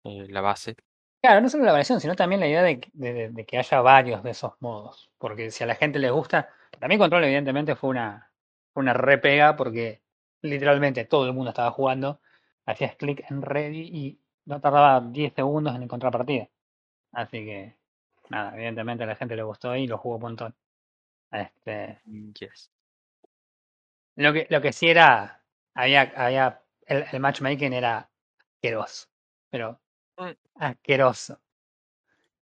[0.05, 0.77] eh, la base.
[1.23, 3.59] Claro, no solo la variación, sino también la idea de, que- de- de- de que
[3.59, 5.11] haya varios de esos modos.
[5.19, 6.49] Porque si a la gente les gusta,
[6.81, 8.33] también Control evidentemente fue una,
[8.75, 10.03] una repega porque
[10.43, 12.21] literalmente todo el mundo estaba jugando.
[12.67, 16.49] hacías clic en ready y no tardaba 10 segundos en encontrar partida.
[17.13, 17.77] Así que,
[18.31, 20.57] nada, evidentemente a la gente le gustó y lo jugó un montón.
[21.33, 22.01] Este,
[22.41, 22.71] Yes.
[24.17, 28.11] lo que, lo que sí era, había, había, el, el matchmaking era
[28.57, 29.09] asqueroso,
[29.51, 29.81] pero.
[30.55, 31.39] Asqueroso.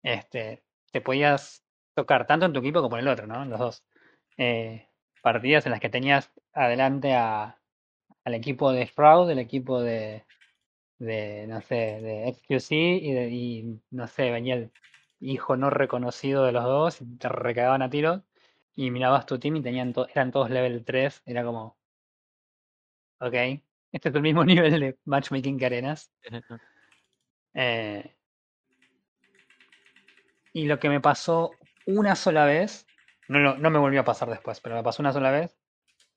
[0.03, 3.45] Este, te podías tocar tanto en tu equipo como en el otro, ¿no?
[3.45, 3.85] Los dos.
[4.39, 4.89] Eh,
[5.23, 7.59] partidas en las que tenías adelante a,
[8.25, 10.25] al equipo de Fraud, el equipo de,
[10.99, 14.73] de no sé, de XQC y, no sé, venía el
[15.21, 18.23] hijo no reconocido de los dos y te recagaban a tiros
[18.77, 21.79] y mirabas tu team y tenían to- eran todos level 3, era como,
[23.21, 23.35] ok,
[23.93, 26.11] este es el mismo nivel de matchmaking que arenas.
[27.65, 28.15] Eh,
[30.53, 32.89] y lo que me pasó una sola vez,
[33.29, 35.57] no, no me volvió a pasar después, pero me pasó una sola vez,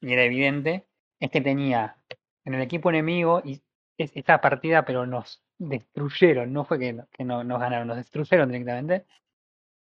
[0.01, 0.87] y era evidente,
[1.19, 1.97] es que tenía
[2.45, 3.61] en el equipo enemigo, y
[3.97, 6.93] es- esta partida, pero nos destruyeron, no fue que,
[7.25, 9.05] no- nos ganaron, nos destruyeron directamente.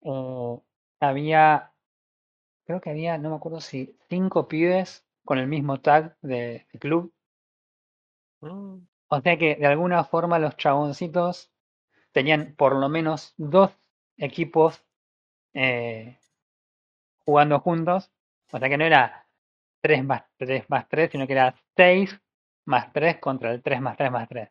[0.03, 0.59] Eh,
[1.01, 1.73] había,
[2.67, 6.81] creo que había, no me acuerdo si cinco pibes con el mismo tag de, de
[6.81, 7.12] club.
[9.16, 11.53] O sea que de alguna forma los chaboncitos
[12.11, 13.70] tenían por lo menos dos
[14.16, 14.85] equipos
[15.53, 16.18] eh,
[17.24, 18.11] jugando juntos.
[18.50, 19.29] O sea que no era
[19.83, 22.20] 3 más 3 más 3, sino que era 6
[22.64, 24.48] más 3 contra el 3 más 3 más 3.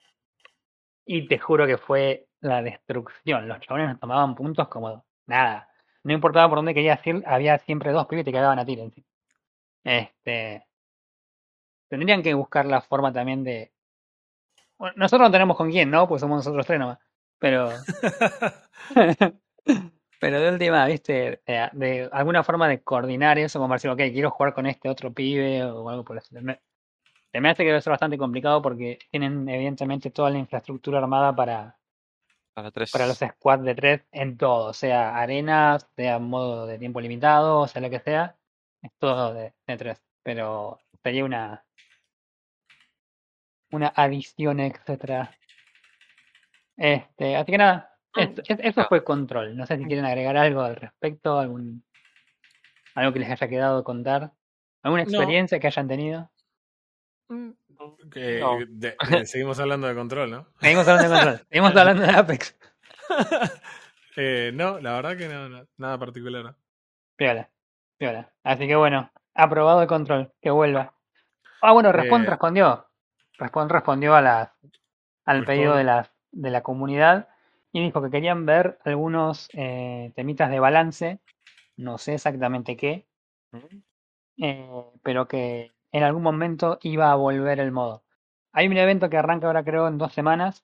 [1.06, 3.49] Y te juro que fue la destrucción.
[3.49, 5.69] Los chabones nos tomaban puntos como nada.
[6.04, 9.08] No importaba por dónde querías ir, había siempre dos pibes que te cagaban a encima.
[9.84, 10.65] Este.
[11.89, 13.73] Tendrían que buscar la forma también de.
[14.78, 16.08] Bueno, nosotros no tenemos con quién, ¿no?
[16.08, 17.00] Pues somos nosotros tres nomás.
[17.40, 17.70] Pero.
[20.20, 24.32] Pero de última, viste, de, de alguna forma de coordinar eso, como decir, ok, quiero
[24.32, 26.22] jugar con este otro pibe o algo por.
[26.42, 26.62] Me,
[27.32, 31.36] se me hace que debe ser bastante complicado porque tienen evidentemente toda la infraestructura armada
[31.36, 31.78] para,
[32.54, 32.92] Para tres.
[32.92, 37.82] para los squads de tres en todo, sea arenas, sea modo de tiempo limitado, sea
[37.82, 38.38] lo que sea,
[38.82, 40.04] es todo de, de tres.
[40.24, 41.66] Pero sería una
[43.74, 45.36] una adición extra.
[46.78, 48.86] Este, así que nada, esto- es- eso Ah.
[48.90, 49.56] fue control.
[49.56, 51.84] No sé si quieren agregar algo al respecto, algún
[52.96, 54.32] algo que les haya quedado contar,
[54.84, 55.10] alguna No.
[55.10, 56.30] experiencia que hayan tenido.
[57.30, 57.50] Mm,
[58.12, 58.58] que- No.
[58.68, 60.48] de- de- seguimos hablando de control, ¿no?
[60.62, 62.58] Seguimos hablando de control, seguimos hablando de Apex.
[64.16, 66.56] Eh, no, la verdad que no, no, nada particular.
[67.16, 67.50] Piola,
[67.98, 68.32] piola.
[68.44, 70.94] Así que bueno, aprobado el control, que vuelva.
[71.64, 72.88] Ah, bueno, Respawn Eh, respondió.
[73.38, 74.50] Respondió a las,
[75.26, 77.30] al pedido de, las, de la comunidad
[77.72, 81.19] y dijo que querían ver algunos eh, temitas de balance,
[81.76, 83.08] no sé exactamente qué,
[84.38, 84.69] eh,
[85.02, 88.04] pero que en algún momento iba a volver el modo.
[88.52, 90.63] Hay un evento que arranca ahora creo en dos semanas,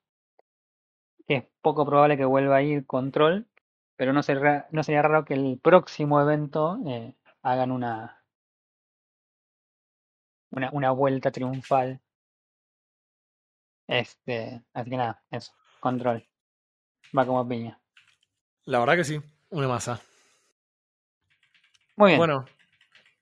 [1.28, 3.48] que es poco probable que vuelva a ir control,
[3.96, 8.24] pero no sería, no sería raro que el próximo evento eh, hagan una,
[10.52, 12.00] una, una vuelta triunfal.
[13.90, 16.24] Este, así que nada, eso, control.
[17.18, 17.82] Va como piña.
[18.66, 20.00] La verdad que sí, una masa.
[21.98, 22.46] Muy bien, Bueno,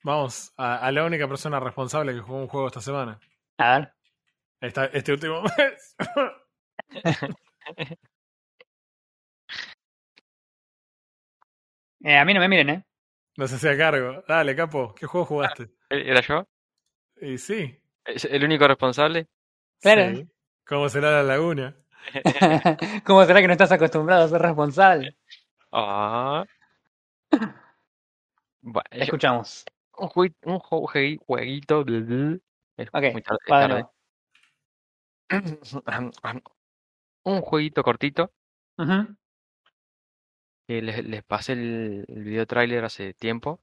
[0.04, 3.18] vamos a, a la única persona responsable que jugó un juego esta semana.
[3.58, 3.94] a ver.
[4.60, 5.96] Esta- este último mes.
[12.04, 12.86] Eh, a mí no me miren, ¿eh?
[13.38, 14.24] no se hacía cargo.
[14.28, 15.70] Dale, capo, ¿qué juego jugaste?
[15.90, 16.48] ¿Era yo?
[17.22, 17.80] Y sí.
[18.06, 19.28] ¿Es ¿El único responsable?
[19.82, 20.16] Claro.
[20.16, 20.28] sí.
[20.68, 21.76] ¿Cómo será la laguna?
[23.06, 25.16] ¿Cómo será que no estás acostumbrado a ser responsable?
[25.72, 26.46] Ah.
[28.62, 29.66] Bueno, escuchamos.
[29.98, 31.82] un, jue- un jue- jueguito.
[32.78, 33.86] Es Ok, muy tarde, tarde.
[37.24, 38.32] un jueguito cortito
[38.78, 39.16] Ujú.
[40.68, 43.60] que les, les pasé el, el video tráiler hace tiempo.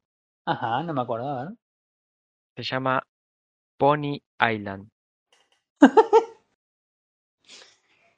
[0.47, 1.55] Ajá, no me acuerdo, a ver.
[2.57, 3.07] Se llama
[3.79, 4.88] Pony Island.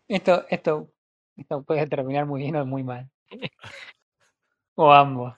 [0.08, 0.92] Esto, esto,
[1.36, 3.08] esto puede terminar muy bien o muy mal.
[4.78, 5.34] O ambos.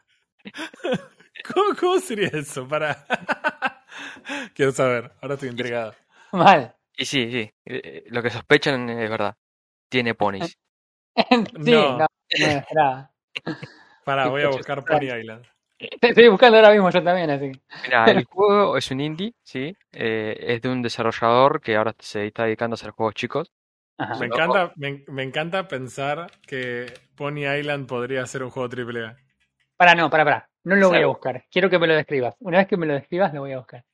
[1.54, 2.66] ¿Cómo, cómo sería eso?
[2.66, 3.06] Para.
[4.54, 5.94] Quiero saber, ahora estoy intrigado.
[6.32, 6.74] Mal.
[6.96, 7.52] Y sí, sí, eh,
[7.84, 9.36] eh, lo que sospechan es verdad.
[9.88, 10.58] Tiene ponis.
[11.16, 11.98] sí, No.
[11.98, 12.06] no,
[12.74, 13.10] no.
[14.04, 14.84] Para, voy a buscar.
[14.84, 15.46] Pony Island.
[15.78, 17.52] Te estoy buscando ahora mismo yo también, así.
[17.84, 19.76] Mira, el juego es un indie, sí.
[19.92, 23.52] eh, es de un desarrollador que ahora se está dedicando a hacer juegos chicos.
[23.98, 24.18] Ajá.
[24.18, 29.16] Me encanta, me, me encanta pensar que Pony Island podría ser un juego AAA.
[29.76, 30.50] Para, no, para, para.
[30.64, 31.44] No lo voy a buscar.
[31.50, 32.34] Quiero que me lo describas.
[32.40, 33.84] Una vez que me lo describas, lo voy a buscar.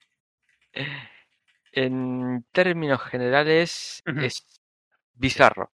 [1.73, 4.61] En términos generales, es
[5.15, 5.73] bizarro.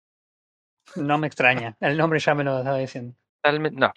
[0.95, 1.75] No me extraña.
[1.79, 3.15] El nombre ya me lo estaba diciendo.
[3.41, 3.79] Totalmente.
[3.79, 3.91] No,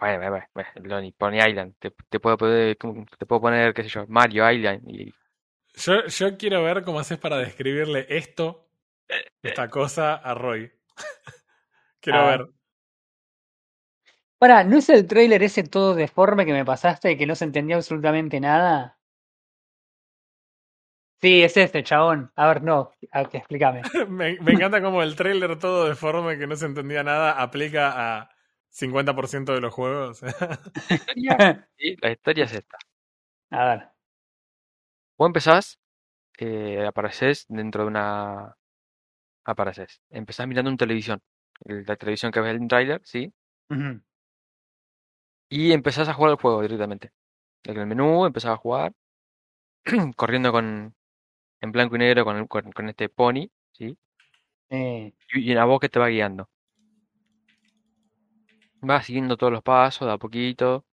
[0.82, 1.74] Loni, pone Island.
[1.78, 4.82] Te, te puedo poner, te puedo poner, qué sé yo, Mario Island.
[4.88, 5.12] Y
[5.74, 8.69] Yo, yo quiero ver cómo haces para describirle esto,
[9.42, 10.70] esta cosa, a Roy.
[12.00, 12.30] quiero Ah.
[12.30, 12.46] ver.
[14.38, 17.76] Para, ¿no es el trailer ese todo deforme que me pasaste que no se entendía
[17.76, 18.96] absolutamente nada?
[21.22, 22.32] Sí, es este, chabón.
[22.34, 23.82] A ver, no, a ver, explícame.
[24.08, 28.30] Me, me encanta como el trailer todo deforme que no se entendía nada aplica a
[28.70, 30.22] 50% de los juegos.
[31.76, 32.78] y la historia es esta.
[33.50, 33.88] A ver.
[35.18, 35.78] Vos empezás,
[36.38, 38.56] eh, apareces dentro de una.
[39.44, 40.00] Apareces.
[40.10, 41.20] Empezás mirando un televisión.
[41.64, 43.32] el- La televisión que ves en el trailer, ¿sí?
[43.70, 44.00] Ujú.
[45.50, 47.12] Y empezás a jugar el juego directamente.
[47.64, 48.92] En el menú empezás a jugar,
[50.16, 50.94] corriendo con
[51.62, 53.96] en blanco y negro con, el- con, con este pony, ¿sí?
[54.70, 56.48] Eh, Y, y una voz que te va guiando.
[58.82, 60.84] Vas siguiendo todos los pasos de a poquito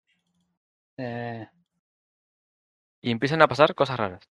[0.97, 1.47] eh,
[3.01, 4.29] y empiezan a pasar cosas raras.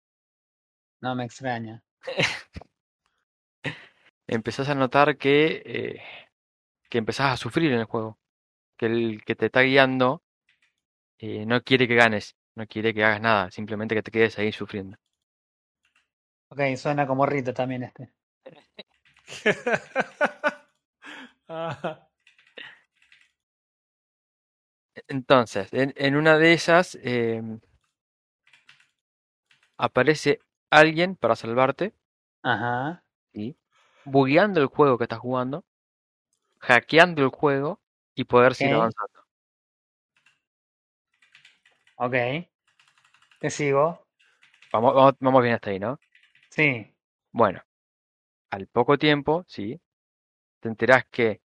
[1.02, 1.84] no me extraña.
[4.28, 6.02] Empezás a notar que, eh,
[6.90, 8.20] que empezás a sufrir en el juego.
[8.78, 10.24] Que el que te está guiando
[11.20, 14.52] eh, no quiere que ganes, no quiere que hagas nada, simplemente que te quedes ahí
[14.52, 14.98] sufriendo.
[16.50, 18.14] Ok, suena como Rito también este.
[21.50, 22.08] Ah,
[25.08, 27.62] Entonces, en, en una de esas em,
[29.78, 30.40] aparece
[30.72, 31.94] alguien para salvarte,
[32.42, 33.04] Ajá.
[33.34, 33.56] ¿sí?
[34.06, 35.64] Bugueando el juego que estás jugando,
[36.60, 37.80] hackeando el juego
[38.16, 39.24] y poder seguir avanzando.
[41.98, 42.14] Ok.
[43.40, 44.06] Te sigo.
[44.72, 46.00] Vamos, vamos, vamos bien hasta ahí, ¿no?
[46.50, 46.94] Sí.
[47.32, 47.62] Bueno,
[48.50, 49.82] al poco tiempo, sí,
[50.60, 51.42] te enterás que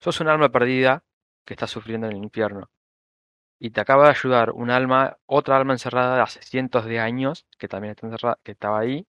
[0.00, 1.04] sos un alma perdida
[1.44, 2.70] que está sufriendo en el infierno.
[3.58, 7.46] Y te acaba de ayudar un alma, otra alma encerrada de hace cientos de años,
[7.58, 9.06] que también está encerrada, que estaba ahí,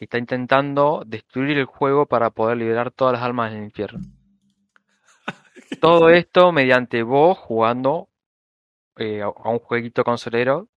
[0.00, 4.00] y está intentando destruir el juego para poder liberar todas las almas del infierno.
[5.80, 8.08] Todo esto mediante vos jugando
[8.96, 10.68] eh, a un jueguito consolero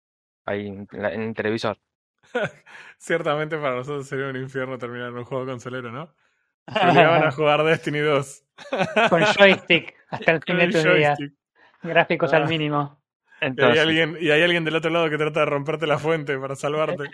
[0.44, 1.78] ahí en, la- en el televisor.
[2.98, 6.14] Ciertamente para nosotros sería un infierno terminar en un juego consolero, ¿no?
[6.66, 8.44] Te obligaban a jugar Destiny 2.
[9.08, 10.84] Con joystick hasta el fin de días.
[11.18, 11.38] joystick.
[11.82, 12.36] Gráficos Ah.
[12.38, 13.00] al mínimo.
[13.40, 16.38] Y hay, alguien, y hay alguien del otro lado que trata de romperte la fuente
[16.38, 17.04] para salvarte.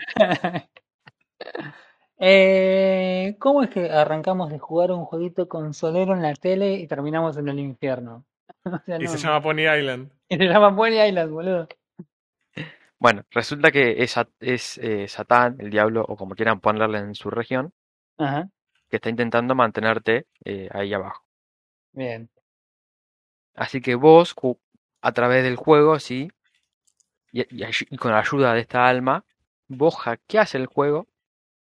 [2.19, 7.37] Eh, ¿cómo es que arrancamos de jugar un jueguito consolero en la tele y terminamos
[7.37, 8.25] en el infierno?
[8.65, 9.09] O sea, Y no.
[9.09, 10.11] se llama Pony Island.
[10.29, 11.67] Y se llama Pony Island, boludo.
[12.97, 17.15] Bueno, resulta que es, Sat- es eh, Satán, el diablo, o como quieran ponerle en
[17.15, 17.73] su región,
[18.17, 18.49] Ajá,
[18.87, 21.25] que está intentando mantenerte eh, ahí abajo.
[21.93, 22.29] bien.
[23.53, 24.33] Así que vos,
[25.01, 26.29] a través del juego, sí,
[27.31, 29.25] y, y ayu- y con la ayuda de esta alma,
[29.67, 31.07] vos hackeás el juego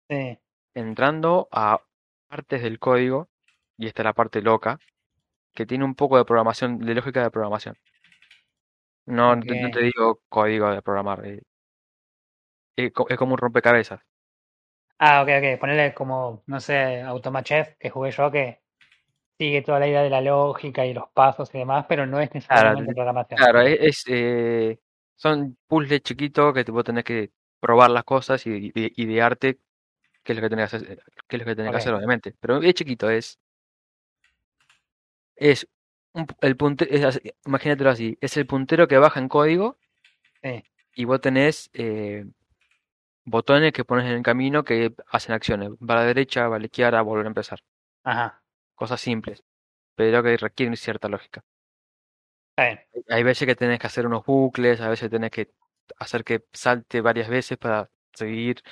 [0.08, 0.38] Sí,
[0.74, 1.80] entrando a
[2.28, 3.28] partes del código,
[3.78, 4.80] y esta es la parte loca,
[5.54, 7.76] que tiene un poco de programación, de lógica de programación.
[9.06, 9.84] No, no te- no te Ok.
[9.84, 11.40] digo código de programar, eh,
[12.76, 14.00] es co- es como un rompecabezas.
[14.98, 15.60] Ah, ok, ok.
[15.60, 18.60] Ponerle como, no sé, Automachef, que jugué yo, que
[19.38, 22.34] sigue toda la idea de la lógica y los pasos y demás, pero no es
[22.34, 23.42] necesariamente programación.
[23.42, 24.78] Claro, es, eh,
[25.16, 29.58] son puzzles chiquitos que vos tenés que probar las cosas y, y- idearte
[30.24, 32.34] qué es lo que tenés que hacer, qué es lo que tenés que hacer, obviamente.
[32.40, 33.38] Pero es chiquito, es,
[35.36, 35.68] es
[36.12, 39.78] un el punte, es así, imagínatelo así, es el puntero que baja en código
[40.42, 42.24] Sí, y vos tenés eh,
[43.26, 45.70] botones que pones en el camino que hacen acciones.
[45.72, 47.60] Va a la derecha, va a la izquierda, volver a empezar.
[48.04, 48.42] ajá,
[48.76, 49.42] Cosas simples,
[49.96, 51.44] pero que requieren cierta lógica.
[52.56, 52.78] bien.
[53.08, 55.50] Hay veces que tenés que hacer unos bucles, a veces tenés que
[55.98, 58.62] hacer que salte varias veces para seguir.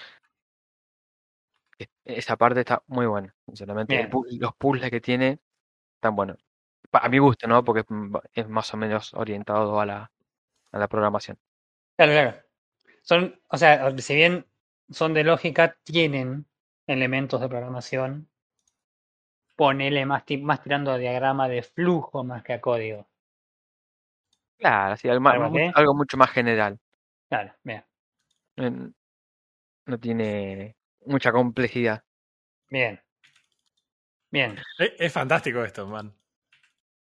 [2.04, 3.94] E- Esa parte está muy buena, sinceramente.
[3.96, 4.10] Bien.
[4.40, 5.38] los puzzles que tiene
[5.96, 6.38] están buenos.
[6.92, 7.64] A mi gusto, ¿no?
[7.64, 7.84] Porque
[8.34, 10.12] es más o menos orientado a la,
[10.72, 11.38] a la programación.
[11.96, 12.36] Claro, claro.
[13.03, 14.46] Son, o sea, si bien
[14.90, 16.46] son de lógica, tienen
[16.86, 18.28] elementos de programación.
[19.57, 23.07] Ponele más, más tirando a diagrama de flujo más que a código.
[24.59, 25.28] Claro, sí, algo,
[25.74, 26.78] Algo mucho más general.
[27.28, 27.84] Claro, bien,
[28.57, 28.94] En-
[29.86, 30.76] No tiene
[31.07, 32.05] mucha complejidad.
[32.68, 33.00] bien.
[34.30, 34.59] Bien.
[34.78, 36.14] Es, es fantástico esto, man.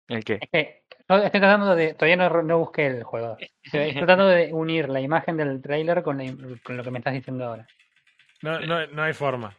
[0.08, 0.40] ¿El qué?
[0.42, 1.94] Es que estoy tratando de.
[1.94, 3.38] Todavía no, no busqué el juego.
[3.62, 6.34] Estoy tratando de unir la imagen del trailer con, la
[6.64, 7.68] con lo que me estás diciendo ahora.
[8.42, 9.50] No, no, no hay forma.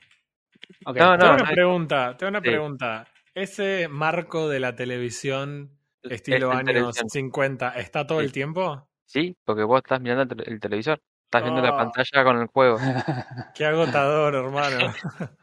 [0.86, 0.96] Ok.
[0.96, 2.48] No, tengo no, una pregunta, tengo una Sí.
[2.48, 3.06] pregunta.
[3.34, 7.10] Ese marco de la televisión estilo Es años televisión.
[7.10, 8.88] 50, ¿está todo el tiempo?
[9.04, 11.00] Sí, porque vos estás mirando el televisor.
[11.28, 11.76] Estás viendo la Ah.
[11.76, 12.78] pantalla con el juego.
[13.54, 14.92] Qué agotador, hermano.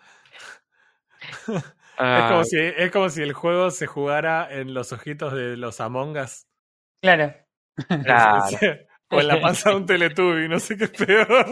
[1.48, 1.64] Es
[1.98, 5.80] Ah, como, si, es como si el juego se jugara en los ojitos de los
[5.80, 6.46] Among Us.
[7.02, 7.34] Claro.
[8.04, 8.46] claro.
[9.12, 11.46] o en la panza de un Teletubby, no sé qué es peor.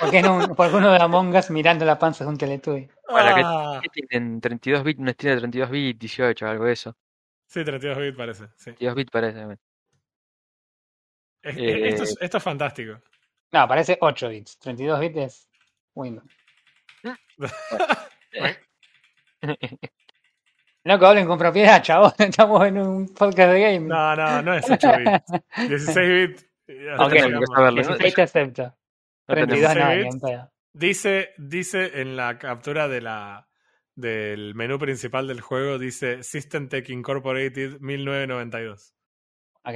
[0.00, 2.88] Porque, no, porque uno de Among Us mirando la panza de un Teletubby.
[3.10, 4.40] Bueno, que- Ah, ¿Qué tienen?
[4.40, 6.96] 32 bits, un estilo de 32 bits, 18, algo de eso.
[7.48, 8.44] sí, 32 bits parece.
[8.56, 8.64] Sí.
[8.72, 9.58] 32 bits parece.
[11.56, 13.00] Es- Eh, esto, es, esto es fantástico.
[13.52, 14.58] No, parece 8 bits.
[14.58, 15.48] 32 bits es
[15.94, 16.26] Windows.
[20.84, 22.14] No que hablen con propiedad, chavos.
[22.18, 23.88] Estamos en un podcast de gaming.
[23.88, 25.68] No, no, no es 8 bits.
[25.68, 26.46] 16 bits.
[26.98, 27.12] Ok.
[27.74, 28.62] 16 te acepto.
[29.26, 30.50] No 32 tenemos no.
[30.72, 33.48] Dice, dice en la captura de la
[33.94, 38.94] del menú principal del juego, dice System Tech Incorporated 1992.
[39.64, 39.74] Ok.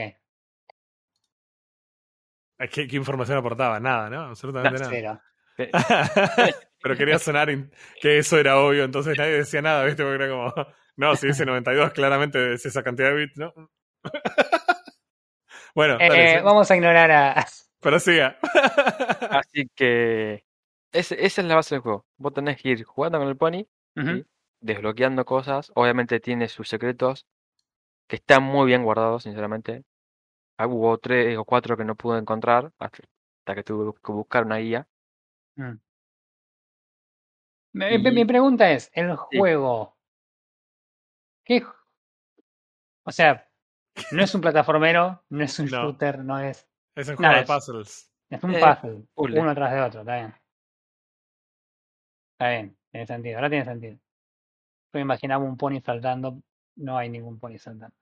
[2.71, 3.81] ¿Qué, qué información aportaba?
[3.81, 4.21] Nada, ¿no?
[4.23, 4.91] Absolutamente nada.
[4.91, 5.21] Cero.
[6.83, 7.49] Pero quería sonar
[8.01, 10.03] que eso era obvio, entonces nadie decía nada, ¿viste?
[10.03, 10.53] Porque era como,
[10.97, 13.53] no, si dice 92, claramente es esa cantidad de bits, ¿no?
[15.75, 17.47] bueno, dale, Eh, sí, vamos a ignorar a.
[17.81, 18.37] pero siga.
[19.31, 20.45] Así que
[20.93, 22.07] ese- esa es la base del juego.
[22.17, 23.65] Vos tenés que ir jugando con el pony,
[24.61, 25.71] desbloqueando cosas.
[25.75, 27.27] Obviamente tiene sus secretos
[28.09, 29.85] que están muy bien guardados, sinceramente.
[30.59, 34.59] Ah, Hubo tres o cuatro que no pude encontrar hasta que tuve que buscar una
[34.59, 34.87] guía.
[35.57, 35.73] Mm.
[37.75, 39.97] Mi, mi- Y- mi pregunta es, el juego,
[41.45, 41.65] ¿qué?
[43.05, 43.49] O sea,
[44.13, 45.83] no es un plataformero, no es un No.
[45.83, 48.11] shooter, no es, Es un juego de es- puzzles.
[48.31, 49.07] es un Eh, puzzle,
[49.41, 50.35] uno tras de otro, está bien.
[52.33, 53.95] Está bien, tiene sentido, ahora tiene sentido.
[53.95, 54.01] Yo
[54.95, 56.43] me imaginaba un pony saltando,
[56.77, 57.97] no hay ningún pony saltando.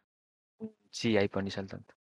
[0.90, 1.94] Sí, hay pony saltando.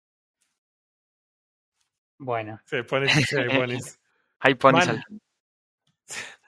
[2.18, 4.00] Bueno, Sí, ponis, sí, hay ponis.
[4.40, 5.02] Hay Man.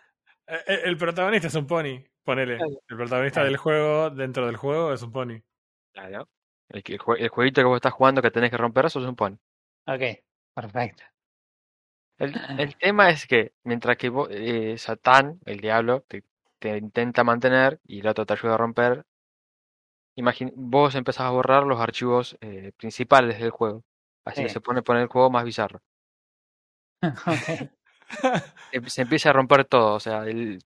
[0.47, 2.55] eh, El protagonista es un pony, ponele.
[2.89, 3.49] El protagonista Claro.
[3.49, 5.43] del juego, dentro del juego, es un pony.
[5.93, 6.29] Claro.
[6.68, 6.83] El,
[7.29, 9.37] jueguito que vos estás jugando que tenés que romper, eso es un pony.
[9.87, 10.03] ok,
[10.55, 11.03] perfecto.
[12.18, 16.23] El, el tema es que mientras que vos, eh, Satán, el diablo, te,
[16.61, 19.05] te intenta mantener y el otro te ayuda a romper,
[20.55, 23.83] vos empezás a borrar los archivos eh, principales del juego.
[24.25, 25.81] Así que se pone poner el juego más bizarro.
[28.87, 30.61] Se empieza a romper todo, o sea, el,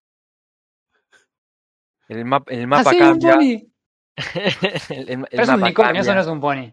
[2.09, 3.35] el, map- el Ah, mapa cambia.
[3.35, 3.71] pony.
[4.91, 6.73] el, el- el Pero es un unicornio, eso no es un pony.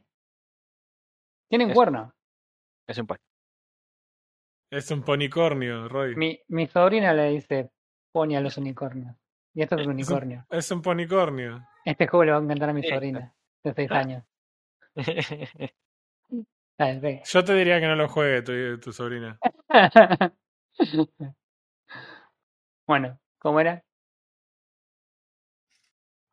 [1.49, 2.13] Tiene un Es- cuerno.
[2.87, 3.17] Es un pony.
[4.71, 6.15] Es un ponicornio, Roy.
[6.15, 7.69] Mi, mi sobrina le dice
[8.13, 9.15] pony a los unicornios.
[9.53, 10.45] Y esto es un Es un- unicornio.
[10.49, 11.67] Es un ponicornio.
[11.83, 14.23] Este juego le va a encantar a mi sobrina de 6 años.
[16.77, 17.21] Ve.
[17.25, 19.37] Yo te diría que no lo juegue tu, tu sobrina.
[22.87, 23.83] bueno, ¿cómo era?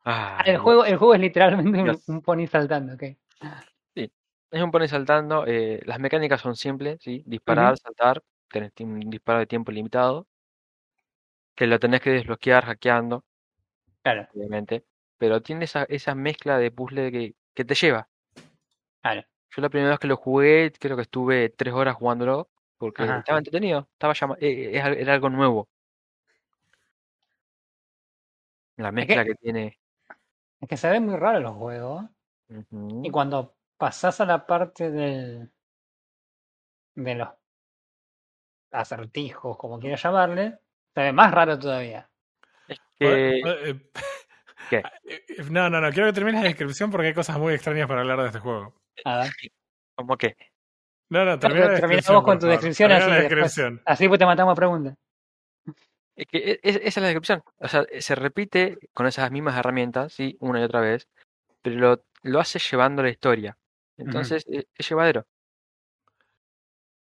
[0.03, 3.03] Ah, Ah, el juego, el juego es literalmente un, pony saltando, ok.
[4.51, 5.45] Es un pony saltando.
[5.45, 7.23] eh, las mecánicas son simples, ¿sí?
[7.25, 8.23] Disparar, saltar.
[8.49, 10.27] Tenés un disparo de tiempo limitado.
[11.55, 13.25] Que lo tenés que desbloquear hackeando,
[14.01, 14.85] Claro, obviamente.
[15.17, 18.07] Pero tiene esa, esa mezcla de puzzle que, que te lleva.
[19.01, 19.23] claro.
[19.55, 22.49] Yo la primera vez que lo jugué, creo que estuve tres horas jugándolo.
[22.77, 23.19] Porque Ajá.
[23.19, 23.89] estaba entretenido.
[23.93, 25.67] Estaba llama- eh, es era algo nuevo.
[28.77, 29.77] La mezcla que tiene.
[30.61, 32.05] Es que se ven muy raros los juegos.
[33.03, 35.51] Y cuando pasás a la parte del
[36.95, 37.29] de los
[38.71, 40.57] acertijos, como quieras llamarle,
[40.93, 42.09] se ve más raro todavía.
[42.97, 43.91] Que- Eh,
[44.69, 44.83] ¿Qué?
[45.03, 45.91] eh, No, no, no.
[45.91, 48.78] Quiero que termines la descripción porque hay cosas muy extrañas para hablar de este juego.
[49.05, 49.31] A ver.
[49.95, 50.35] ¿Cómo que?
[51.09, 52.15] No, no, termina la termina descripción.
[52.17, 52.51] vos con tu favor.
[52.55, 53.81] descripción, así la después- descripción.
[53.85, 54.95] Así pues te matamos a preguntas.
[56.15, 57.43] Es que e- es- esa es la descripción.
[57.57, 61.07] O sea, se repite con esas mismas herramientas, sí, una y otra vez,
[61.61, 63.57] pero lo, lo hace llevando la historia.
[63.97, 65.25] Entonces, e- es llevadero.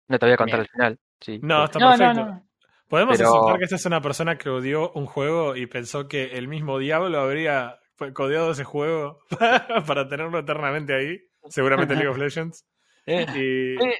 [0.08, 0.62] No te voy a contar Bien.
[0.62, 1.38] el final, sí.
[1.42, 2.24] No, está No, no, perfecto.
[2.26, 2.46] no.
[2.88, 6.36] Podemos Pero- aceptar que esta es una persona que odió un juego y pensó que
[6.38, 7.78] el mismo diablo habría
[8.14, 9.20] codeado ese juego
[9.86, 11.20] para tenerlo eternamente ahí.
[11.48, 12.64] Seguramente League of Legends.
[13.06, 13.98] Eh, Y, Eh.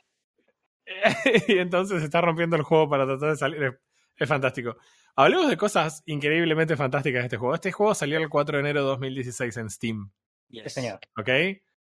[1.49, 3.63] y entonces está rompiendo el juego para tratar de salir.
[3.63, 3.75] Es,
[4.17, 4.77] es fantástico.
[5.17, 7.55] Hablemos de cosas increíblemente fantásticas de este juego.
[7.55, 10.11] Este juego salió el 4 de enero de 2016 en Steam.
[10.51, 10.99] Sí, señor.
[11.17, 11.29] ¿Ok?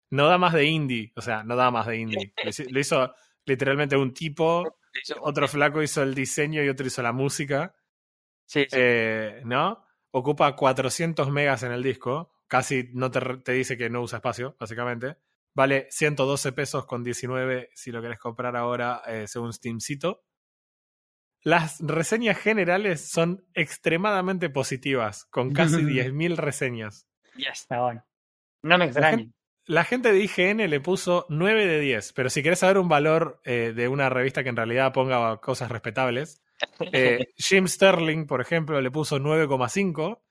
[0.10, 1.12] No da más de indie.
[1.16, 2.34] O sea, no da más de indie.
[2.44, 3.14] Lo hizo- lo hizo
[3.46, 4.78] literalmente un tipo,
[5.22, 7.76] otro flaco hizo el diseño y otro hizo la música.
[8.46, 8.68] Sí, sí.
[8.80, 9.86] Eh, ¿No?
[10.12, 12.32] Ocupa 400 megas en el disco.
[12.48, 15.18] Casi no te, te dice que no usa espacio, básicamente.
[15.58, 20.24] Vale 112 pesos con 19 si lo querés comprar ahora eh, según Steamcito.
[21.42, 27.08] Las reseñas generales son extremadamente positivas, con casi 10.000 reseñas.
[27.38, 27.62] Yes.
[27.62, 28.06] Está bueno.
[28.62, 29.32] No me extraña.
[29.66, 33.42] La gente de IGN le puso 9 de 10, pero si querés saber un valor
[33.44, 36.40] eh, de una revista que en realidad ponga cosas respetables,
[36.94, 40.22] eh, Jim Sterling, por ejemplo, le puso 9,5.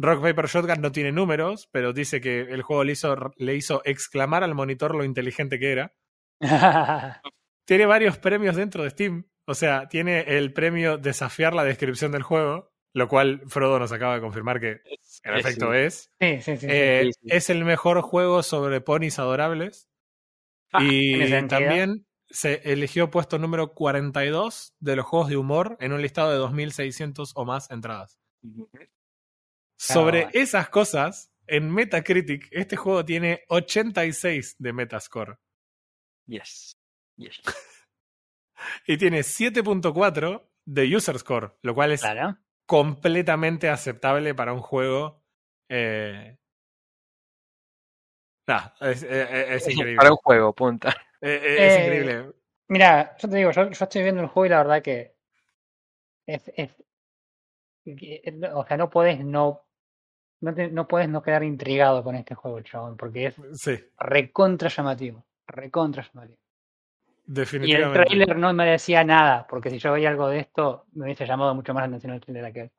[0.00, 3.82] Rock Paper Shotgun no tiene números, pero dice que el juego le hizo, le hizo
[3.84, 5.94] exclamar al monitor lo inteligente que era.
[7.66, 9.26] Tiene varios premios dentro de Steam.
[9.46, 14.14] O sea, tiene el premio desafiar la descripción del juego, lo cual Frodo nos acaba
[14.14, 14.80] de confirmar que
[15.22, 16.10] en efecto es.
[16.20, 16.66] sí, sí, sí.
[16.68, 17.28] Eh, sí, sí.
[17.30, 19.88] Es el mejor juego sobre ponis adorables.
[20.72, 26.02] Ah, y también se eligió puesto número 42 de los juegos de humor en un
[26.02, 28.18] listado de 2.600 o más entradas.
[29.82, 30.30] Sobre bueno.
[30.34, 35.38] esas cosas, en Metacritic, este juego tiene 86 de Metascore
[36.26, 36.76] Yes.
[37.16, 37.40] Yes.
[38.86, 42.36] y tiene 7.4 de User Score, lo cual es Claro.
[42.66, 45.24] completamente aceptable para un juego.
[45.70, 46.36] Eh...
[48.46, 49.96] nah, es, eh, es increíble.
[49.96, 50.94] Para un juego, punta.
[51.22, 52.32] Eh, eh, es Eh, increíble.
[52.68, 55.14] Mira, yo te digo, yo, yo estoy viendo el juego y la verdad que
[56.26, 56.70] es, es
[57.84, 58.22] que-
[58.54, 59.66] o sea, no puedes no
[60.40, 64.68] no, te- no puedes no quedar intrigado con este juego, chabón, porque es Sí, recontra
[64.68, 66.38] llamativo, recontra llamativo.
[67.26, 68.04] Y el definitivamente.
[68.06, 71.54] trailer no me decía nada, porque si yo veía algo de esto, me hubiese llamado
[71.54, 72.70] mucho más la atención el trailer aquel.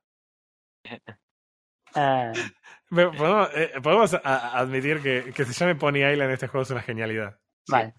[1.96, 2.32] Ah,
[2.90, 6.82] Podemos, eh, podemos a- admitir que, que se llame Pony Island este juego es una
[6.82, 7.38] genialidad.
[7.70, 7.94] vale.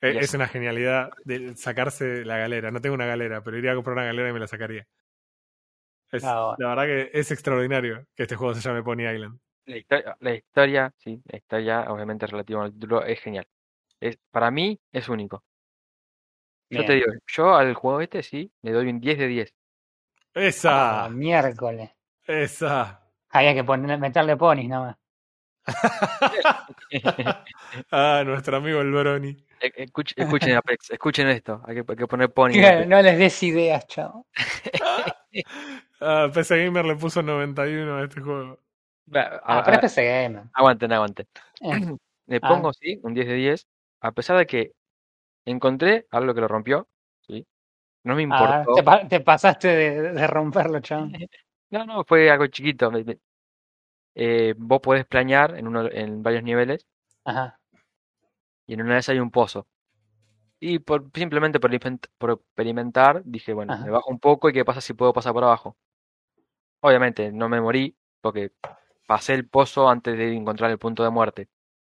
[0.00, 0.16] Yes.
[0.22, 2.70] Es una genialidad de sacarse la galera.
[2.70, 4.86] No tengo una galera, pero iría a comprar una galera y me la sacaría.
[6.10, 6.54] Es- Ah.
[6.58, 9.38] La verdad que es extraordinario que este juego se llame Pony Island.
[9.66, 13.46] La historia, la historia, sí, la historia, obviamente relativa al título, es genial.
[14.00, 15.44] Es, para mí es único.
[16.70, 19.54] Yo te digo, yo al juego este sí, le doy un 10 de 10.
[20.34, 21.90] Esa, Ah, miércoles.
[22.26, 23.02] esa.
[23.30, 24.96] Había que poner, meterle ponis nada más.
[27.90, 29.36] ah, nuestro amigo el Brony.
[29.60, 32.86] E- escuch- escuchen Apex, escuchen esto, hay que, hay que poner Apex.
[32.86, 34.26] No les des ideas, chavo.
[36.00, 38.58] Ah, PC Gamer le puso 91 a este juego.
[39.14, 40.44] Ah, a- pero es PC Gamer.
[40.52, 41.26] aguanten, aguanten.
[41.60, 41.70] Eh,
[42.26, 42.48] Le Ah.
[42.48, 43.66] pongo, sí, un 10 de 10,
[44.00, 44.72] a pesar de que
[45.46, 46.86] encontré algo que lo rompió,
[47.26, 47.46] ¿sí?
[48.04, 48.24] No me ah,
[48.62, 48.74] importó.
[48.74, 51.08] te, pa- te pasaste de, de romperlo, chavo.
[51.70, 52.90] No, no, fue algo chiquito.
[54.14, 56.86] Eh, vos podés planear en, uno, en varios niveles
[57.26, 57.60] Ajá.
[58.66, 59.66] y en una de esas hay un pozo.
[60.60, 63.84] Y por, simplemente por, experiment- por experimentar, dije, bueno, Ajá.
[63.84, 65.76] me bajo un poco y qué pasa si puedo pasar por abajo.
[66.80, 68.52] Obviamente, no me morí porque
[69.06, 71.48] pasé el pozo antes de encontrar el punto de muerte.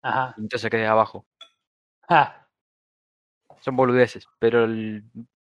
[0.01, 0.35] Ajá.
[0.37, 1.25] Entonces quedé abajo.
[2.07, 2.47] Ah,
[3.61, 5.03] Son boludeces, pero el-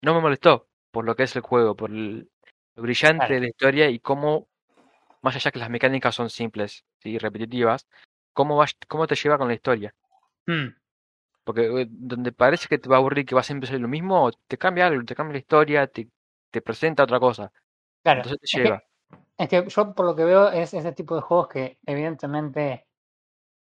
[0.03, 2.29] no me molestó por lo que es el juego, por el-
[2.75, 4.49] lo brillante de la historia y cómo,
[5.23, 7.87] más allá que las mecánicas son simples y repetitivas,
[8.33, 9.95] cómo, vas, cómo te lleva con la historia.
[10.47, 10.67] mm,
[11.45, 13.89] Porque eh, donde parece que te va a aburrir que va a siempre ser lo
[13.89, 16.09] mismo, te cambia algo, te cambia la historia, te,
[16.51, 17.53] te presenta otra cosa.
[18.03, 18.23] claro.
[18.23, 18.83] Entonces te Es que- lleva.
[19.39, 22.87] Es que yo por lo que veo es ese tipo de juegos que evidentemente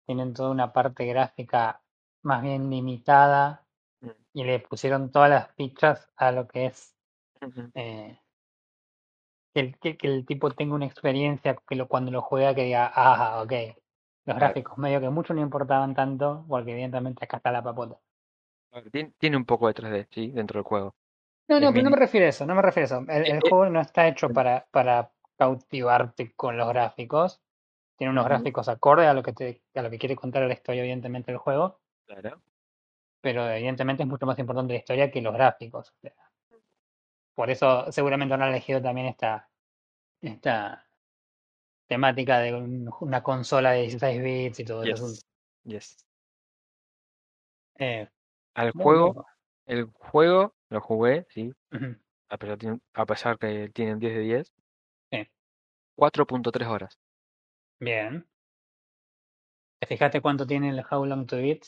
[0.05, 1.81] tienen toda una parte gráfica
[2.23, 3.65] más bien limitada
[4.01, 4.09] Mm.
[4.33, 6.95] y le pusieron todas las fichas a lo que es
[7.75, 8.19] eh,
[9.53, 12.63] que, el, que, que el tipo tenga una experiencia que lo, cuando lo juega que
[12.63, 13.53] diga, ah, ok,
[14.25, 17.99] los gráficos medio que mucho no importaban tanto porque evidentemente acá está la papota.
[18.91, 20.95] Tiene, tiene un poco de 3D, sí, dentro del juego.
[21.47, 23.11] No, no, pero no me refiero a eso, no me refiero a eso.
[23.11, 23.49] El, el Eh, eh.
[23.49, 27.41] juego no está hecho para, para cautivarte con los gráficos.
[27.97, 30.81] Tiene unos gráficos acorde a lo que te, a lo que quiere contar la historia,
[30.81, 32.41] evidentemente, el juego, Claro.
[33.21, 35.93] pero evidentemente es mucho más importante la historia que los gráficos.
[37.35, 39.49] por eso seguramente han elegido también esta,
[40.21, 40.85] esta
[41.91, 45.07] temática de un- una consola de 16 bits y todo eso.
[45.09, 45.25] Yes.
[45.65, 46.05] Yes.
[47.79, 48.07] Eh,
[48.53, 49.25] Al juego,
[49.65, 51.51] el juego lo jugué, sí,
[52.29, 52.57] a pesar,
[52.93, 54.53] a pesar que tiene un 10 de 10.
[55.11, 55.27] Sí.
[55.97, 56.97] 4.3 horas.
[57.81, 58.25] Bien.
[59.81, 61.63] ¿Te fijaste cuánto tiene el How Long to Beat?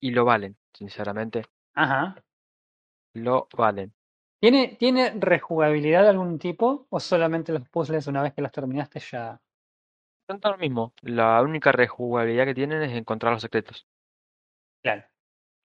[0.00, 1.44] Y lo valen, sinceramente.
[1.74, 2.16] Ajá.
[3.14, 3.94] Lo valen.
[4.40, 8.98] ¿Tiene, ¿Tiene rejugabilidad de algún tipo o solamente los puzzles una vez que los terminaste
[8.98, 9.40] ya?
[10.28, 10.94] Tanto lo mismo.
[11.02, 13.84] La única rejugabilidad que tienen es encontrar los secretos.
[14.82, 15.04] Claro.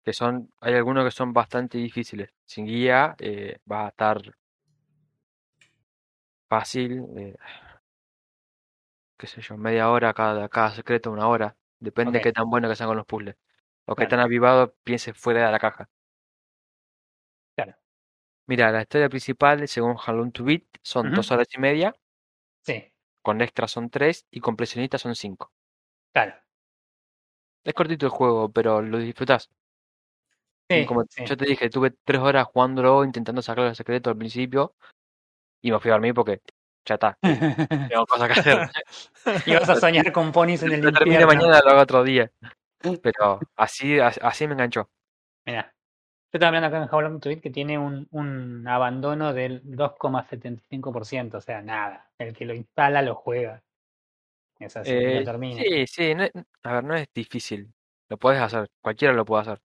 [0.05, 2.29] que son, hay algunos que son bastante difíciles.
[2.45, 4.21] Sin guía eh, va a estar
[6.49, 7.35] fácil, eh,
[9.17, 11.57] qué sé yo, media hora cada, cada secreto, una hora.
[11.79, 13.35] Depende de qué tan bueno que sean con los puzzles.
[13.85, 14.09] O qué Claro.
[14.09, 15.89] tan avivado pienses fuera de la caja.
[17.55, 17.75] Claro.
[18.47, 21.95] Mira, la historia principal, según Halon to Beat, son dos horas y media,
[23.23, 25.51] con extras son tres y con presionistas son cinco.
[26.13, 26.35] claro.
[27.65, 29.49] Es cortito el juego, pero lo disfrutás.
[30.69, 31.23] Y Sí, como sí.
[31.25, 34.75] yo te dije, tuve tres horas jugándolo, intentando sacar el secreto al principio,
[35.61, 36.41] y me fui a dormir porque
[36.85, 37.17] ya está,
[37.89, 38.69] tengo cosas que hacer.
[39.45, 41.27] y vas a soñar con ponis en el Lo infierno.
[41.27, 42.31] mañana, lo hago otro día.
[43.01, 44.89] Pero así, as- así me enganchó.
[45.45, 45.73] Mira,
[46.33, 51.61] yo hablando acá en Howling Tweet que tiene un, un abandono del 2,75%, o sea,
[51.61, 52.11] nada.
[52.17, 53.63] El que lo instala lo juega.
[54.59, 55.67] Es así, Eh, lo termina.
[55.67, 56.25] sí, sí, no
[56.63, 57.73] a ver, no es difícil.
[58.09, 59.61] Lo puedes hacer, cualquiera lo puede hacer.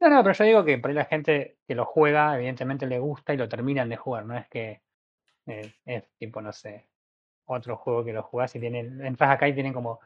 [0.00, 2.98] No, no, pero yo digo que por ahí la gente que lo juega, evidentemente le
[2.98, 4.26] gusta y lo terminan de jugar.
[4.26, 4.82] No es que
[5.46, 6.88] eh, es tipo, no sé,
[7.46, 10.00] otro juego que lo jugás y tienen, entras acá y tienen como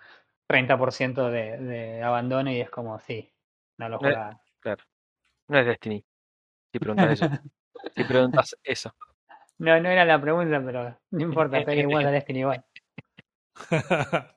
[0.49, 3.33] 30% de, de abandono y es como, sí,
[3.79, 4.41] no lo Eh, juega.
[5.49, 6.05] No es Destiny.
[6.73, 7.27] Si preguntas eso.
[7.95, 8.95] Si preguntas eso.
[9.59, 12.65] No, no era la pregunta, pero no importa, pega igual a Destiny igual.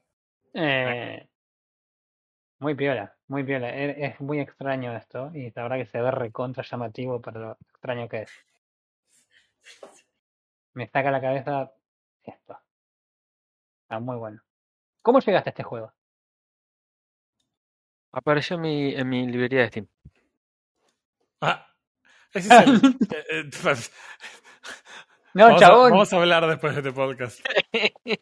[0.54, 1.28] Eh,
[2.60, 3.70] muy piola, muy piola.
[3.76, 7.58] E- Es muy extraño esto y la verdad que se ve recontra llamativo para lo
[7.74, 8.32] extraño que es.
[10.74, 11.72] Me saca la cabeza
[12.24, 12.58] esto.
[13.84, 14.42] Está muy bueno.
[15.02, 15.94] ¿Cómo llegaste a este juego?
[18.12, 19.88] Apareció en mi, en mi librería de Steam.
[21.42, 21.66] Ah,
[22.34, 22.76] ese es el-
[23.12, 23.50] eh, eh,
[25.34, 25.92] No, vamos, a, chabón.
[25.92, 27.40] vamos a hablar después de este podcast.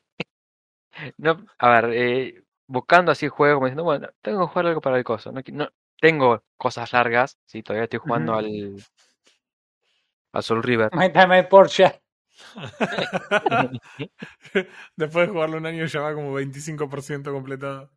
[1.17, 4.97] No, a ver, eh, buscando así juegos, como diciendo, bueno, tengo que jugar algo para
[4.97, 5.31] el coso.
[5.31, 5.69] No, no-
[6.01, 8.39] tengo cosas largas, sí, todavía estoy jugando Ujú.
[8.39, 8.75] al,
[10.33, 10.89] al Soul River.
[10.95, 12.01] My time my Porsche.
[14.95, 17.91] Después de jugarlo un año ya va como 25% completado.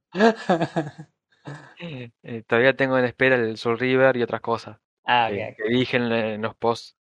[1.78, 5.56] Eh, todavía tengo en espera el Soul River y otras cosas ah, que, ok.
[5.56, 6.96] que dije en, en los posts,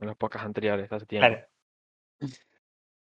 [0.00, 1.28] en los podcasts anteriores, hace tiempo.
[1.28, 1.46] Claro.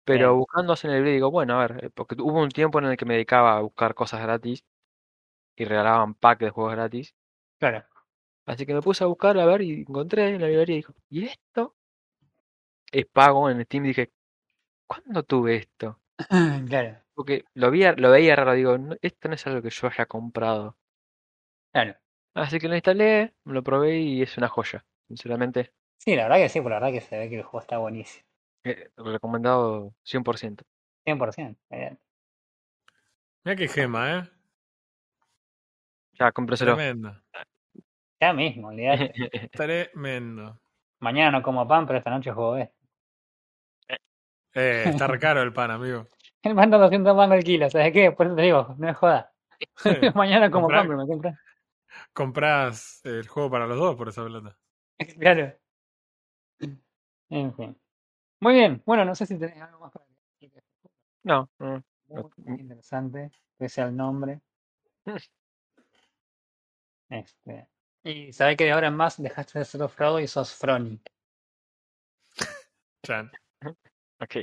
[0.04, 0.38] Pero Bien.
[0.38, 3.04] buscando en el digo, bueno, a ver, eh, porque hubo un tiempo en el que
[3.04, 4.64] me dedicaba a buscar cosas gratis
[5.56, 7.14] y regalaban packs de juegos gratis.
[7.58, 7.84] Claro.
[8.46, 10.94] Así que me puse a buscar, a ver, y encontré en la librería y dijo,
[11.10, 11.74] ¿y esto?
[12.92, 13.84] Es pago en Steam.
[13.84, 14.12] Dije,
[14.86, 16.00] ¿cuándo tuve esto?
[16.68, 16.98] Claro.
[17.14, 20.06] Porque lo, vi, lo veía raro, digo, "No, esto no es algo que yo haya
[20.06, 20.76] comprado.
[21.72, 21.94] Claro.
[22.34, 24.84] Así que lo instalé, lo probé y es una joya.
[25.08, 27.60] Sinceramente, Sí, la verdad que sí, por la verdad que se ve que el juego
[27.60, 28.24] está buenísimo.
[28.64, 30.64] eh, recomendado 100%.
[31.04, 31.58] 100%.
[31.70, 31.96] eh,
[33.44, 34.22] Mira qué gema, ¿eh?
[36.18, 36.74] Ya, cómpreselo.
[36.74, 37.14] Tremendo.
[38.20, 39.12] Ya mismo, olvidate.
[39.52, 40.60] Tremendo.
[41.00, 42.74] Mañana no como pan, pero esta noche juego esto.
[44.54, 46.06] Eh, está re caro el pan, amigo.
[46.42, 48.12] El pan está 200 mangos el kilo, ¿sabes qué?
[48.12, 49.32] Por eso te digo, no es joda.
[50.14, 51.36] Mañana como pan, pero me compras.
[52.12, 54.58] Comprás el juego para los dos por esa plata.
[55.20, 55.54] Claro.
[57.30, 57.76] En fin.
[58.40, 58.82] Muy bien.
[58.86, 60.06] Bueno, no sé si tenés algo más para
[60.40, 60.62] decir.
[61.24, 61.84] No, no.
[62.08, 64.40] Muy, muy interesante, pese al nombre.
[67.10, 67.66] Este.
[68.04, 71.00] Y sabés que de ahora en más dejaste de ser Frodo y sos Froni.
[73.02, 73.30] Chan.
[74.20, 74.36] Ok.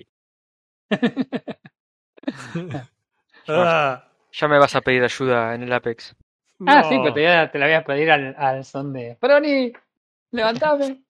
[3.48, 6.16] Ah, Ya me vas a pedir ayuda en el Apex.
[6.66, 9.74] Ah, sí, pero te, te la voy a pedir al, al son de Froni,
[10.32, 11.04] levantame.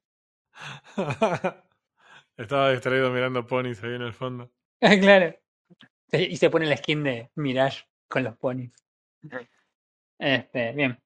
[2.38, 4.52] Estaba distraído mirando ponis ahí en el fondo.
[4.80, 5.36] claro.
[6.12, 8.72] Y se pone la skin de Mirage con los ponis.
[10.20, 11.00] Este, bien.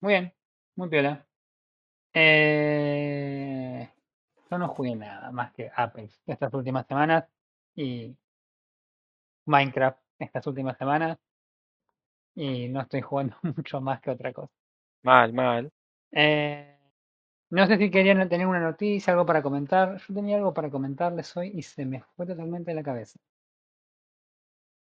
[0.00, 0.34] Muy bien.
[0.76, 1.26] Muy piola.
[2.12, 3.88] Eh,
[4.50, 7.24] yo no jugué nada más que Apex estas últimas semanas
[7.74, 8.16] y
[9.46, 11.18] Minecraft estas últimas semanas.
[12.38, 14.52] Y no estoy jugando mucho más que otra cosa.
[15.02, 15.72] Mal, mal.
[16.12, 16.78] Eh,
[17.50, 19.98] no sé si querían tener una noticia, algo para comentar.
[20.06, 23.18] Yo tenía algo para comentarles hoy y se me fue totalmente de la cabeza.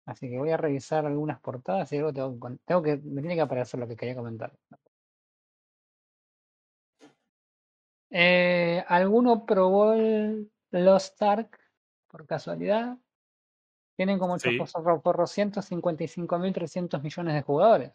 [0.05, 3.41] Así que voy a revisar algunas portadas y luego tengo, tengo que, me tiene que
[3.41, 4.53] aparecer lo que quería comentar.
[8.11, 11.59] Eh, ¿Alguno probó el Lost Ark
[12.07, 12.97] por casualidad?
[14.01, 14.57] Tienen como Sí.
[14.57, 17.91] 155.300 millones de jugadores.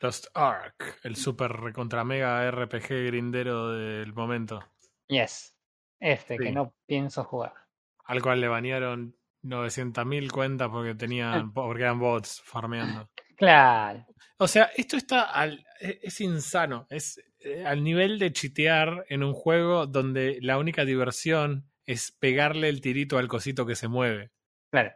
[0.00, 4.58] Lost Ark, el super recontra mega RPG grindero del momento.
[5.06, 5.56] Yes.
[6.00, 7.52] Este que no pienso jugar.
[8.04, 13.08] Al cual le banearon 900.000 cuentas porque tenían porque eran bots farmeando.
[13.36, 14.04] Claro.
[14.38, 16.88] O sea, esto está al, e- es insano.
[16.90, 22.68] Es eh, al nivel de chitear en un juego donde la única diversión es pegarle
[22.68, 24.32] el tirito al cosito que se mueve.
[24.74, 24.90] Claro.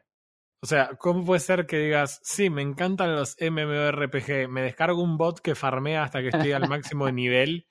[0.61, 5.17] O sea, ¿cómo puede ser que digas, sí, me encantan los MMORPG, me descargo un
[5.17, 7.67] bot que farmea hasta que estoy al máximo de nivel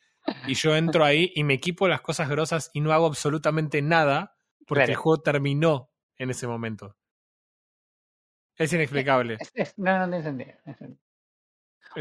[0.48, 4.38] y yo entro ahí y me equipo las cosas grosas y no hago absolutamente nada
[4.66, 4.92] porque Claro.
[4.92, 6.96] el juego terminó en ese momento?
[8.58, 9.36] Es inexplicable.
[9.40, 10.54] Es- es- no, no tiene sentido.
[10.66, 11.00] no sentido.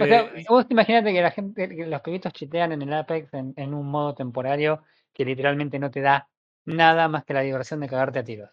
[0.01, 3.35] O sea, Eh, vos imagínate que la gente, que los pibitos chitean en el Apex
[3.35, 4.83] en, en un modo temporario
[5.13, 6.29] que literalmente no te da
[6.65, 8.51] nada más que la diversión de cagarte a tiros.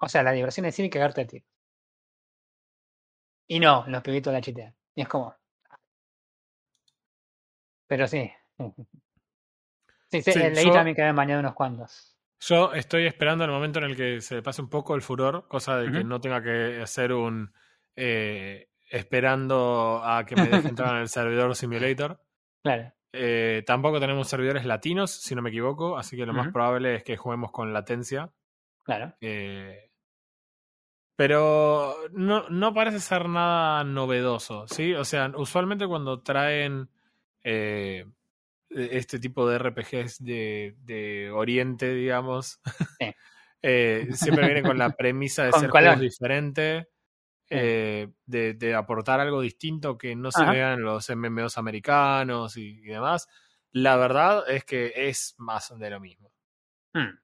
[0.00, 0.06] Ah.
[0.06, 1.48] O sea, la diversión es ir y cagarte a tiros.
[3.48, 4.74] Y no, los pibitos la chitean.
[4.94, 5.34] Y es como.
[7.86, 8.30] Pero sí.
[10.10, 12.16] Sí, sí, Sí, leí yo- también que habían bañado unos cuantos.
[12.40, 15.76] Yo estoy esperando el momento en el que se pase un poco el furor, cosa
[15.76, 17.52] de que no tenga que hacer un
[17.94, 22.22] eh, esperando a que me deje entrar en el servidor simulator.
[22.62, 22.90] Claro.
[23.12, 27.02] Eh, tampoco tenemos servidores latinos, si no me equivoco, así que lo más probable es
[27.04, 28.30] que juguemos con latencia.
[28.84, 29.14] Claro.
[29.20, 29.87] Eh,
[31.18, 34.94] pero no, no parece ser nada novedoso, ¿sí?
[34.94, 36.88] O sea, usualmente cuando traen
[37.42, 38.06] eh,
[38.70, 42.60] este tipo de RPGs de, de Oriente, digamos,
[43.00, 43.10] Sí.
[43.62, 46.86] eh, siempre vienen con la premisa de ser juegos diferentes,
[47.50, 50.52] eh, de, de aportar algo distinto que no se Ajá.
[50.52, 53.26] vea en los MMOs americanos y, y demás.
[53.72, 56.32] La verdad es que es más de lo mismo.
[56.94, 57.18] Mm.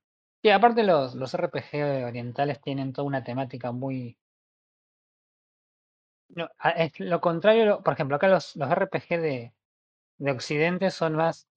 [0.44, 4.16] Sí, aparte los, los RPG orientales tienen toda una temática muy...
[6.28, 9.54] No, es lo contrario, lo- por ejemplo, acá los, los RPG de,
[10.18, 11.48] de Occidente son más,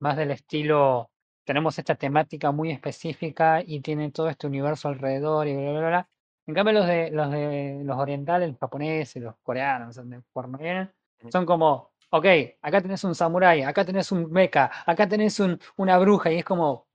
[0.00, 1.10] más del estilo,
[1.44, 5.88] tenemos esta temática muy específica y tienen todo este universo alrededor y bla, bla, bla,
[5.90, 6.10] bla.
[6.46, 10.92] En cambio los de los de los orientales, los japoneses, los coreanos, donde cuerno vienen,
[11.32, 12.26] son como, ok,
[12.62, 16.44] acá tenés un samurái, acá tenés un mecha, acá tenés un, una bruja y es
[16.44, 16.88] como,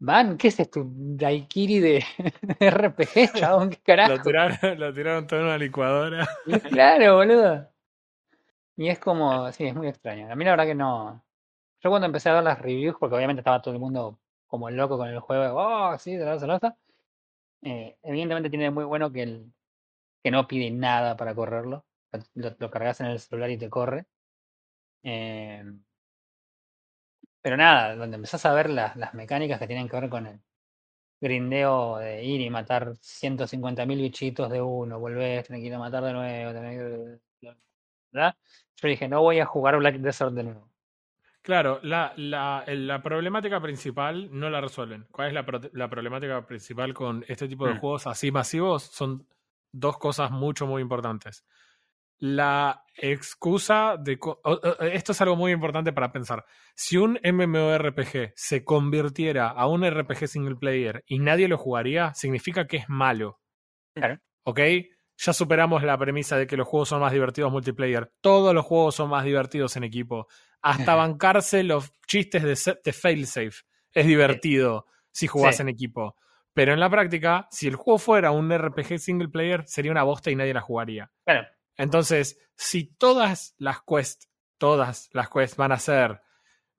[0.00, 0.80] Man, ¿qué es esto?
[0.80, 2.04] ¿Un Daikiri de,
[2.58, 3.70] de RPG, chabón?
[3.70, 4.22] ¿Qué Lo carajo?
[4.22, 6.28] tiraron, lo tiraron todo en una licuadora.
[6.46, 7.70] Y Claro, boludo.
[8.76, 10.32] Y es como, sí, es muy extraño.
[10.32, 11.22] A mí la verdad que no.
[11.80, 14.96] Yo cuando empecé a ver las reviews, porque obviamente estaba todo el mundo como loco
[14.96, 16.76] con el juego, oh, sí, de la.
[17.62, 19.52] Eh, evidentemente tiene muy bueno que el
[20.22, 21.84] que no pide nada para correrlo.
[22.34, 24.06] Lo, lo cargas en el celular y te corre.
[25.02, 25.62] Eh,
[27.42, 30.40] pero nada, donde empezás a ver las, las mecánicas que tienen que ver con el
[31.20, 36.04] grindeo de ir y matar 150.000 bichitos de uno, volvés, tenés que ir a matar
[36.04, 37.50] de nuevo, tenés que...
[38.12, 38.34] ¿verdad?
[38.76, 40.70] Yo dije, no voy a jugar Black Desert de nuevo.
[41.42, 45.06] Claro, la, la, la problemática principal no la resuelven.
[45.10, 47.78] ¿Cuál es la, pro- la problemática principal con este tipo de Mm.
[47.78, 48.82] juegos así masivos?
[48.82, 49.26] Son
[49.72, 51.44] dos cosas mucho, muy importantes.
[52.20, 54.18] La excusa de...
[54.92, 56.44] Esto es algo muy importante para pensar.
[56.74, 62.66] Si un MMORPG se convirtiera a un RPG single player y nadie lo jugaría, significa
[62.66, 63.40] que es malo.
[63.94, 64.18] Claro.
[64.44, 64.60] ¿Ok?
[65.16, 68.12] Ya superamos la premisa de que los juegos son más divertidos multiplayer.
[68.20, 70.26] Todos los juegos son más divertidos en equipo.
[70.62, 73.62] Hasta bancarse los chistes de, de failsafe
[73.92, 75.62] es divertido si jugás Sí.
[75.62, 76.16] en equipo.
[76.52, 80.30] Pero en la práctica, si el juego fuera un RPG single player, sería una bosta
[80.30, 81.10] y nadie la jugaría.
[81.24, 81.46] Claro,
[81.80, 84.28] Entonces, si todas las quests,
[84.58, 86.20] todas las quests van a ser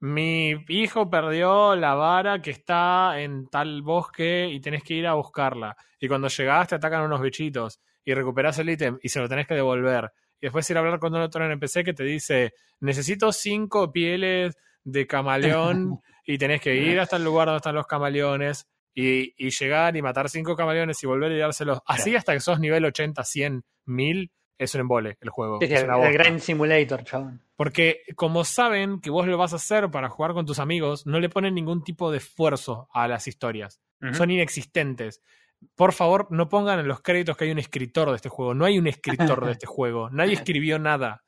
[0.01, 5.13] mi hijo perdió la vara que está en tal bosque y tenés que ir a
[5.13, 5.77] buscarla.
[5.99, 9.45] Y cuando llegás te atacan unos bichitos y recuperás el ítem y se lo tenés
[9.45, 10.11] que devolver.
[10.39, 14.57] Y después ir a hablar con un otro NPC que te dice, necesito cinco pieles
[14.83, 19.51] de camaleón y tenés que ir hasta el lugar donde están los camaleones y, y
[19.51, 21.79] llegar y matar cinco camaleones y volver y dárselos.
[21.85, 24.31] Así hasta que sos nivel 80, 100, 1000,
[24.63, 25.59] es un embole el juego.
[25.59, 26.13] Sí, sí, es el, una el.
[26.17, 27.41] Grind Simulator, chabón.
[27.55, 31.19] Porque como saben que vos lo vas a hacer para jugar con tus amigos, no
[31.19, 33.81] le ponen ningún tipo de esfuerzo a las historias.
[34.13, 35.21] Son inexistentes.
[35.75, 38.55] Por favor, no pongan en los créditos que hay un escritor de este juego.
[38.55, 40.09] No hay un escritor de este juego.
[40.09, 41.23] Nadie escribió nada.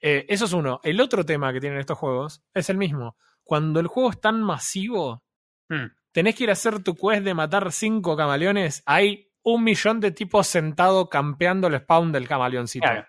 [0.00, 0.80] Eh, eso es uno.
[0.82, 3.16] El otro tema que tienen estos juegos es el mismo.
[3.44, 5.22] Cuando el juego es tan masivo,
[5.68, 5.86] Mm.
[6.12, 8.82] tenés que ir a hacer tu quest de matar cinco camaleones.
[8.84, 12.86] Hay un millón de tipos sentados campeando el spawn del camaleoncito.
[12.86, 13.06] Claro.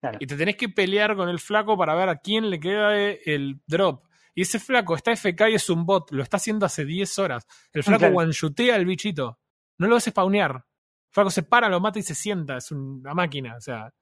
[0.00, 0.18] Claro.
[0.20, 3.60] Y te tenés que pelear con el flaco para ver a quién le queda el
[3.66, 4.04] drop.
[4.34, 6.12] Y ese flaco está FK y es un bot.
[6.12, 7.44] Lo está haciendo hace 10 horas.
[7.72, 8.16] El flaco Claro.
[8.18, 9.40] one-shootea al bichito.
[9.78, 10.52] No lo hace spawnear.
[10.52, 12.58] El flaco se para, lo mata y se sienta.
[12.58, 13.56] Es una máquina.
[13.56, 13.92] O sea.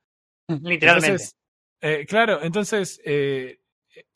[0.49, 1.07] Literalmente.
[1.13, 1.37] Entonces,
[1.81, 3.61] eh, claro, entonces eh,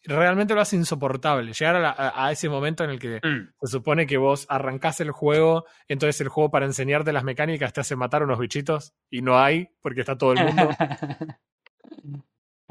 [0.05, 1.53] realmente lo hace insoportable.
[1.53, 3.53] Llegar a, la- a- a ese momento en el que Mm.
[3.61, 7.81] se supone que vos arrancás el juego, entonces el juego para enseñarte las mecánicas te
[7.81, 10.71] hace matar unos bichitos y no hay porque está todo el mundo.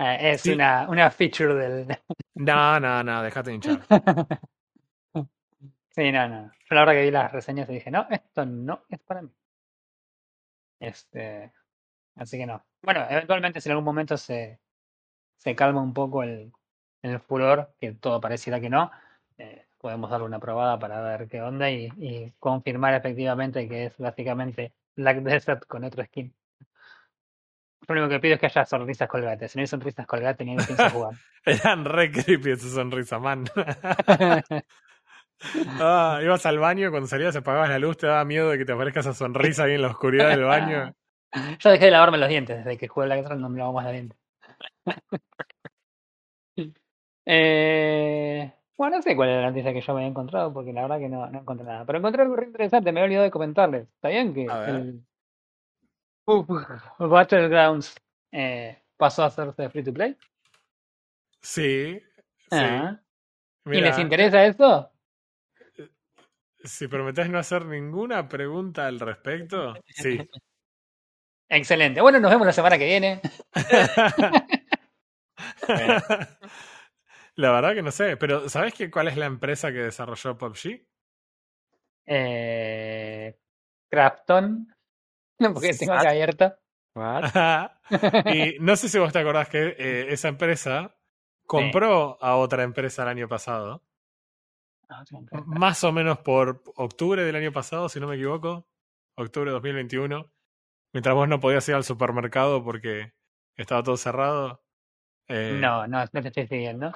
[0.01, 0.51] Eh, es Sí.
[0.53, 1.88] una, una feature del.
[2.36, 3.82] No, no, no, déjate hinchar.
[5.91, 6.43] sí, no, no.
[6.70, 9.30] Yo la verdad que vi las reseñas y dije, no, esto no es para mí.
[10.80, 11.51] Este.
[12.16, 12.64] Así que no.
[12.82, 14.60] Bueno, eventualmente si en algún momento se,
[15.36, 16.51] se calma un poco el,
[17.02, 18.91] el furor, que todo pareciera que no,
[19.38, 23.97] eh, podemos darle una probada para ver qué onda y, y confirmar efectivamente que es
[23.97, 26.34] básicamente Black Desert con otro skin.
[27.88, 29.52] Lo único que pido es que haya sonrisas colgates.
[29.52, 31.16] Si no hay sonrisas colgates, ni pienso jugar.
[31.45, 33.45] Eran re creepy esa sonrisa, man.
[35.80, 38.74] Ah, ibas al baño, cuando salías apagabas la luz, te daba miedo de que te
[38.74, 40.93] aparezca esa sonrisa ahí en la oscuridad del baño.
[41.60, 43.86] Yo dejé de lavarme los dientes desde que jugué Black Desert, no me lavo más
[43.86, 44.18] los dientes.
[47.32, 50.82] Eh, bueno, no sé cuál era la noticia que yo me había encontrado, porque la
[50.82, 51.86] verdad que no, no encontré nada.
[51.86, 53.88] Pero encontré algo re interesante, me había olvidado de comentarles.
[53.88, 55.03] ¿Está bien que el
[56.97, 57.95] Battlegrounds
[58.32, 60.17] eh, pasó a hacerse free to play?
[61.39, 62.01] Sí,
[62.49, 62.57] sí.
[62.57, 62.99] Ah,
[63.65, 64.91] ¿Y les interesa esto?
[66.63, 70.17] si prometés no hacer ninguna pregunta al respecto, sí.
[71.47, 72.01] Excelente.
[72.01, 73.21] Bueno, nos vemos la semana que viene.
[77.39, 80.85] La verdad que no sé, pero ¿sabes qué, cuál es la empresa que desarrolló PUBG?
[82.05, 83.37] Eh,
[83.89, 84.67] Crafton.
[85.41, 86.53] No, porque tengo acá abierto.
[86.95, 87.31] What?
[88.35, 90.97] y no sé si vos te acordás que eh, esa empresa
[91.45, 93.85] compró a otra empresa el año pasado,
[95.45, 98.67] más o menos por octubre del año pasado, si no me equivoco,
[99.15, 100.29] octubre de 2021,
[100.91, 103.13] mientras vos no podías ir al supermercado porque
[103.55, 104.61] estaba todo cerrado.
[105.29, 106.91] eh, No, no, no te estoy siguiendo.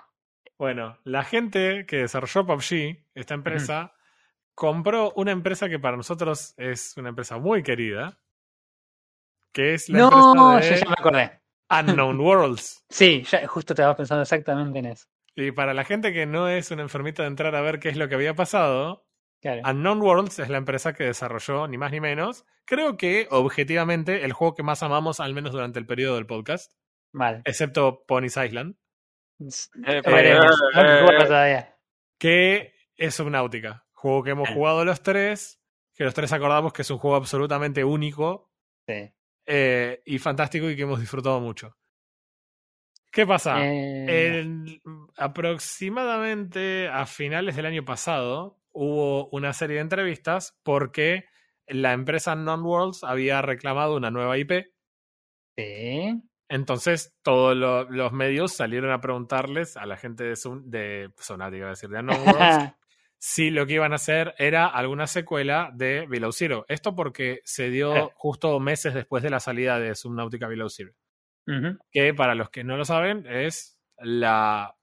[0.57, 3.93] Bueno, la gente que desarrolló PUBG, esta empresa,
[4.55, 8.19] compró una empresa que para nosotros es una empresa muy querida,
[9.51, 10.05] que es la No,
[10.57, 11.41] empresa yo de ya me acordé.
[11.69, 12.85] Unknown Worlds.
[12.89, 15.07] Sí, ya justo estaba pensando exactamente en eso.
[15.35, 17.97] Y para la gente que no es una enfermita de entrar a ver qué es
[17.97, 19.07] lo que había pasado,
[19.41, 19.61] Claro.
[19.69, 24.31] Unknown Worlds es la empresa que desarrolló, ni más ni menos, creo que objetivamente el
[24.31, 26.71] juego que más amamos, al menos durante el periodo del podcast,
[27.11, 27.41] Mal.
[27.43, 28.77] excepto Pony's Island,
[29.85, 30.61] Eh, Veremos.
[30.75, 31.77] Eh, todavía.
[32.19, 33.85] que es Subnautica.
[33.93, 35.61] Juego que hemos jugado los tres,
[35.95, 38.51] que los tres acordamos que es un juego absolutamente único
[38.87, 39.11] Sí.
[39.45, 41.77] eh, y fantástico y que hemos disfrutado mucho.
[43.11, 43.63] ¿Qué pasa?
[43.63, 44.81] Eh, El-
[45.17, 51.25] aproximadamente a finales del año pasado hubo una serie de entrevistas porque
[51.67, 54.65] la empresa Non-Worlds había reclamado una nueva IP.
[55.57, 56.21] sí.
[56.53, 61.57] Entonces todos lo- los medios salieron a preguntarles a la gente de, Sun- de Sonatic,
[61.57, 62.73] iba a decir, de Unknown Worlds,
[63.17, 66.65] si lo que iban a hacer era alguna secuela de Below Zero.
[66.67, 68.09] Esto porque se dio Eh.
[68.15, 70.93] justo meses después de la salida de Subnautica Below Zero
[71.91, 74.75] que para los que no lo saben es la,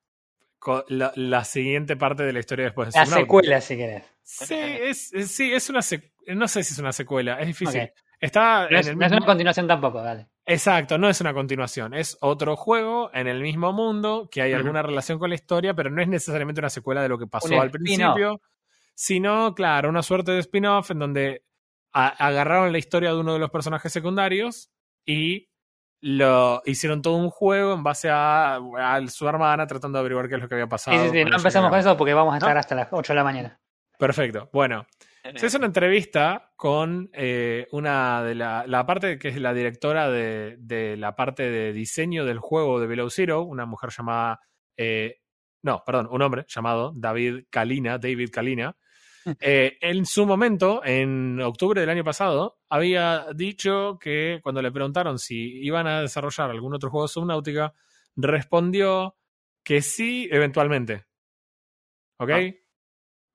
[0.89, 3.27] la, la siguiente parte de la historia después de La Subnautica.
[3.27, 4.05] secuela, si querés.
[4.23, 7.91] Sí, es, es- sí, es una sec- no sé si es una secuela, es difícil.
[8.21, 10.29] Está No en es, no una continuación tampoco, dale.
[10.47, 14.82] Exacto, no es una continuación, es otro juego en el mismo mundo que hay alguna
[14.82, 17.61] relación con la historia, pero no es necesariamente una secuela de lo que pasó Un
[17.61, 18.41] al principio,
[18.95, 21.45] sino, claro, una suerte de spin-off en donde
[21.93, 24.70] agarraron la historia de uno de los personajes secundarios
[25.05, 25.51] y
[26.01, 30.36] lo hicieron todo un juego en base a, a su hermana tratando de averiguar qué
[30.36, 30.97] es lo que había pasado.
[30.97, 31.24] Sí, sí, sí.
[31.24, 32.61] No que con eso porque vamos a estar ¿No?
[32.61, 33.61] hasta las 8 de la mañana.
[33.99, 34.49] Perfecto.
[34.53, 34.86] Bueno,
[35.37, 40.11] se hizo una entrevista con eh, una de la, la parte que es la directora
[40.11, 44.41] de, de la parte de diseño del juego de Below Zero, una mujer llamada,
[44.77, 45.21] eh,
[45.62, 48.77] no, perdón, un hombre llamado David Kalina, David Kalina.
[49.39, 55.18] Eh, en su momento, en octubre del año pasado, había dicho que cuando le preguntaron
[55.18, 57.75] si iban a desarrollar algún otro juego de Subnautica,
[58.16, 59.18] respondió
[59.62, 61.05] que sí, eventualmente.
[62.18, 62.31] ¿Ok?
[62.31, 62.59] Ah.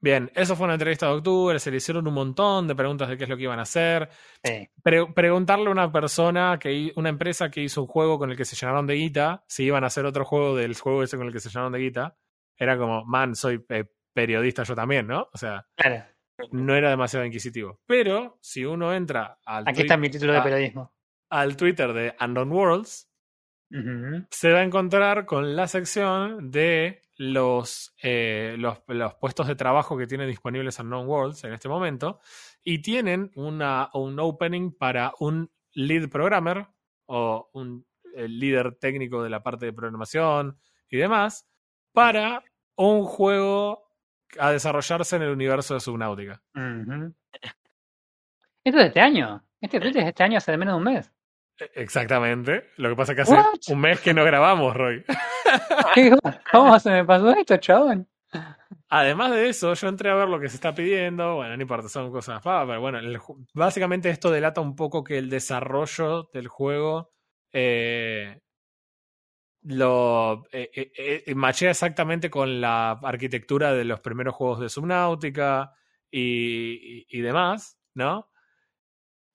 [0.06, 3.18] Bien, eso fue una entrevista de octubre, se le hicieron un montón de preguntas de
[3.18, 4.08] qué es lo que iban a hacer.
[4.43, 4.70] Sí.
[4.84, 8.45] Pre- preguntarle a una persona, que una empresa que hizo un juego con el que
[8.45, 11.34] se llenaron de guita, si iban a hacer otro juego del juego ese con el
[11.34, 12.16] que se llenaron de guita,
[12.56, 15.28] era como, man, soy eh, periodista yo también, ¿no?
[15.34, 16.06] O sea, Claro.
[16.51, 17.82] no era demasiado inquisitivo.
[17.88, 20.93] Pero si uno entra al, Aquí está mi título de periodismo.
[21.32, 23.10] al Twitter de Unknown Worlds,
[24.32, 29.97] Se va a encontrar con la sección de los, eh, los, los puestos de trabajo
[29.97, 32.19] que tienen disponibles Unknown Worlds en este momento
[32.63, 36.67] y tienen una, un opening para un lead programmer
[37.05, 40.57] o un el líder técnico de la parte de programación
[40.89, 41.47] y demás
[41.91, 42.43] para
[42.76, 43.91] un juego
[44.39, 46.41] a desarrollarse en el universo de Subnautica.
[48.63, 49.45] Esto es de este año.
[49.61, 51.14] Este es de este año hace menos de un mes.
[51.60, 52.72] E- Exactamente.
[52.78, 53.45] Lo que pasa es que hace What?
[53.70, 55.03] un mes que no grabamos, Roy.
[56.51, 58.08] ¿Cómo se me pasó esto, chabón?
[58.89, 61.36] Además de eso, yo entré a ver lo que se está pidiendo.
[61.36, 63.20] Bueno, no importa, son cosas pavas, pero bueno, el
[63.53, 67.14] básicamente esto delata un poco que el desarrollo del juego
[67.53, 68.41] eh,
[69.64, 75.72] lo eh, eh, eh, machea exactamente con la arquitectura de los primeros juegos de Subnautica
[76.12, 78.30] y, y- y demás, ¿no?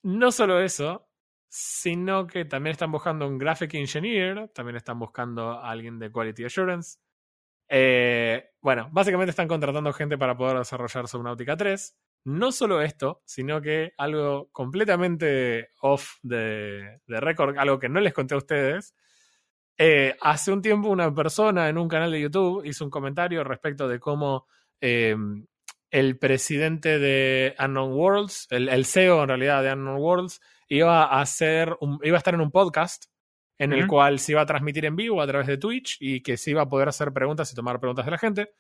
[0.03, 1.10] No solo eso,
[1.53, 6.45] sino que también están buscando un graphic engineer, también están buscando a alguien de quality
[6.45, 6.99] assurance.
[7.69, 11.97] Eh, bueno, básicamente están contratando gente para poder desarrollar Subnautica 3.
[12.27, 18.13] No solo esto, sino que algo completamente off de, de récord, algo que no les
[18.13, 18.95] conté a ustedes.
[19.77, 23.89] Eh, hace un tiempo una persona en un canal de YouTube hizo un comentario respecto
[23.89, 24.47] de cómo
[24.81, 25.17] eh,
[25.91, 30.41] el presidente de Unknown Worlds, el CEO en realidad de Unknown Worlds,
[30.71, 33.05] iba a hacer un- iba a estar en un podcast
[33.59, 36.39] en el cual se iba a transmitir en vivo a través de Twitch y que
[36.39, 38.53] se iba a poder hacer preguntas y tomar preguntas de la gente.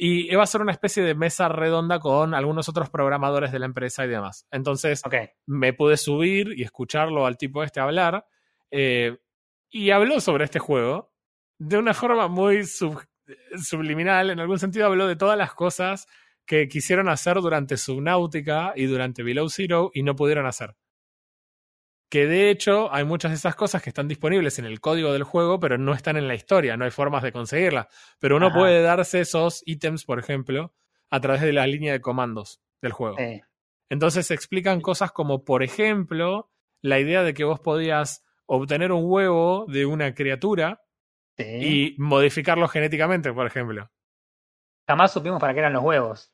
[0.00, 3.66] Y iba a ser una especie de mesa redonda con algunos otros programadores de la
[3.66, 4.46] empresa y demás.
[4.52, 5.02] Entonces
[5.46, 8.24] me pude subir y escucharlo al tipo este hablar.
[8.70, 9.16] eh,
[9.70, 11.12] y habló sobre este juego
[11.58, 13.02] de una forma muy sub-
[13.60, 14.30] subliminal.
[14.30, 16.06] En algún sentido habló de todas las cosas
[16.46, 20.76] que quisieron hacer durante Subnautica y durante Below Zero y no pudieron hacer.
[22.10, 25.24] Que de hecho hay muchas de esas cosas que están disponibles en el código del
[25.24, 27.86] juego, pero no están en la historia, no hay formas de conseguirlas.
[28.18, 28.58] Pero uno Ajá.
[28.58, 30.74] puede darse esos ítems, por ejemplo,
[31.10, 33.16] a través de la línea de comandos del juego.
[33.18, 33.42] Sí.
[33.90, 36.50] Entonces se explican cosas como, por ejemplo,
[36.80, 40.82] la idea de que vos podías obtener un huevo de una criatura
[41.36, 41.44] sí.
[41.44, 43.90] y modificarlo genéticamente, por ejemplo.
[44.86, 46.32] Jamás supimos para qué eran los huevos.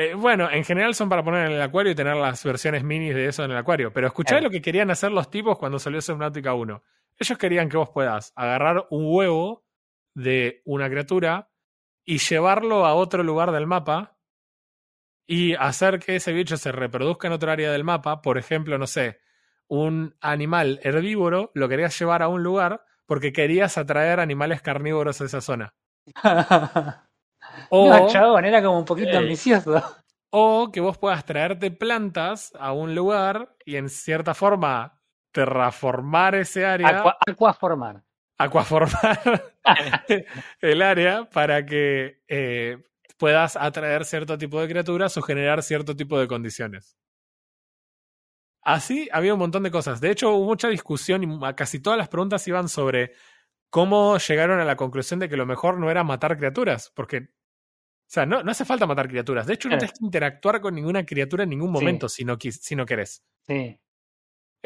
[0.00, 3.12] Eh, bueno, en general son para poner en el acuario y tener las versiones minis
[3.16, 3.92] de eso en el acuario.
[3.92, 4.44] Pero escuchá Claro.
[4.44, 6.82] lo que querían hacer los tipos cuando salió Subnautica 1.
[7.18, 9.64] Ellos querían que vos puedas agarrar un huevo
[10.14, 11.50] de una criatura
[12.04, 14.16] y llevarlo a otro lugar del mapa
[15.26, 18.22] y hacer que ese bicho se reproduzca en otro área del mapa.
[18.22, 19.18] Por ejemplo, no sé,
[19.66, 25.24] un animal herbívoro lo querías llevar a un lugar porque querías atraer animales carnívoros a
[25.24, 25.74] esa zona.
[27.70, 29.16] O, No, chabón, era como un poquito Ey.
[29.16, 29.82] ambicioso.
[30.30, 35.00] o que vos puedas traerte plantas a un lugar y en cierta forma
[35.32, 38.02] terraformar ese área, Aqua- aquaformar.
[38.38, 39.20] acuaformar
[40.60, 42.78] el área para que eh,
[43.18, 46.96] puedas atraer cierto tipo de criaturas o generar cierto tipo de condiciones.
[48.62, 50.00] Así había un montón de cosas.
[50.00, 53.12] De hecho, hubo mucha discusión y casi todas las preguntas iban sobre
[53.70, 57.28] cómo llegaron a la conclusión de que lo mejor no era matar criaturas, porque,
[58.08, 59.46] o sea, no, no hace falta matar criaturas.
[59.46, 59.80] De hecho, no Claro.
[59.80, 61.72] tienes que interactuar con ninguna criatura en ningún Sí.
[61.74, 63.22] momento si, no, si no querés.
[63.46, 63.52] Sí.
[63.54, 63.80] Eh,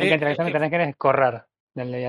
[0.08, 1.44] La interacción eh, que tenés que correr.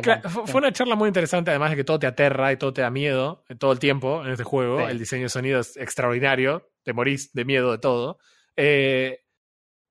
[0.02, 2.82] Claro, fue una charla muy interesante, además de que todo te aterra y todo te
[2.82, 4.80] da miedo eh, todo el tiempo en este juego.
[4.80, 4.86] Sí.
[4.92, 8.20] El diseño de sonido es extraordinario, te morís de miedo de todo.
[8.58, 9.22] Eh,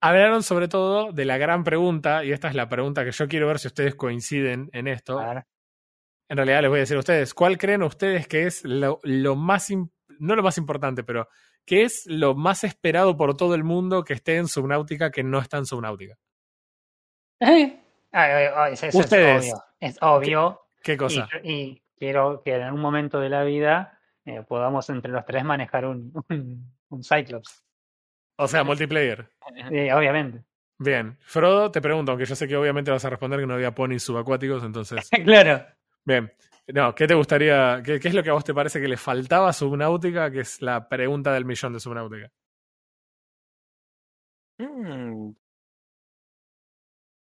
[0.00, 3.46] hablaron sobre todo de la gran pregunta, y esta es la pregunta que yo quiero
[3.46, 5.20] ver si ustedes coinciden en esto.
[6.28, 9.36] En realidad les voy a decir a ustedes, ¿cuál creen ustedes que es lo, lo
[9.36, 9.90] más, im-
[10.22, 11.28] no lo más importante, pero
[11.64, 15.38] qué es lo más esperado por todo el mundo que esté en Subnautica que no
[15.38, 15.66] está en
[18.84, 19.46] eso Ustedes.
[19.46, 19.64] Es obvio.
[19.80, 20.60] Es obvio.
[20.82, 21.28] ¿Qué cosa?
[21.42, 25.86] y quiero que en algún momento de la vida eh, podamos entre los tres manejar
[25.86, 27.64] un, un, un Cyclops.
[28.36, 29.28] O sea, multiplayer.
[29.68, 30.44] Sí, obviamente.
[30.78, 31.16] Bien.
[31.20, 34.02] Frodo, te pregunto, aunque yo sé que obviamente vas a responder que no había ponis
[34.02, 35.08] subacuáticos, entonces.
[35.24, 35.64] claro.
[36.04, 36.32] Bien.
[36.68, 37.82] No, ¿qué te gustaría?
[37.84, 40.30] Qué, qué es lo que a vos te parece que le faltaba a Subnautica?
[40.30, 42.30] Que es la pregunta del millón de Subnautica.
[44.58, 45.32] Mm.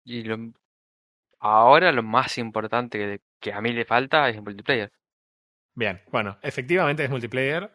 [0.06, 0.54] Y lo,
[1.40, 4.92] ahora lo más importante que, que a mí le falta es el multiplayer.
[5.74, 7.72] Bien, bueno, efectivamente es multiplayer.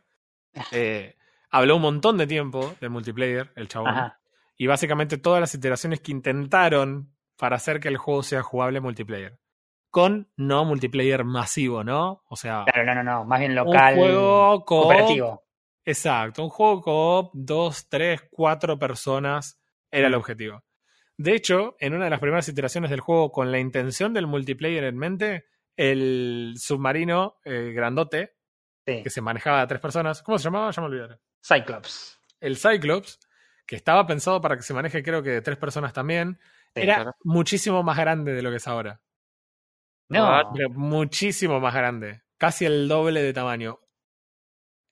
[0.73, 1.17] Eh,
[1.51, 3.91] habló un montón de tiempo del multiplayer, el chabón.
[3.91, 4.21] Ajá.
[4.57, 9.39] Y básicamente todas las iteraciones que intentaron para hacer que el juego sea jugable multiplayer.
[9.97, 12.23] Con no multiplayer masivo, ¿no?
[12.29, 13.25] O sea, Claro, no, no, no.
[13.25, 13.95] Más bien local.
[13.95, 15.43] un juego co cooperativo.
[15.87, 19.59] Exacto, un juego co-op, dos, tres, cuatro personas
[19.91, 20.17] era el Mm.
[20.19, 20.65] objetivo.
[21.17, 24.85] De hecho, en una de las primeras iteraciones del juego, con la intención del multiplayer
[24.85, 25.47] en mente,
[25.79, 28.35] el submarino eh, grandote,
[28.87, 29.03] Sí.
[29.03, 30.71] que se manejaba a tres personas, ¿cómo se llamaba?
[30.73, 31.19] Ya me olvidé.
[31.43, 32.21] Cyclops.
[32.39, 33.19] El Cyclops,
[33.67, 36.39] que estaba pensado para que se maneje creo que de tres personas también,
[36.75, 37.13] Sí, era claro.
[37.25, 39.01] muchísimo más grande de lo que es ahora.
[40.09, 40.53] No.
[40.55, 42.23] Pero muchísimo más grande.
[42.39, 43.81] Casi el doble de tamaño.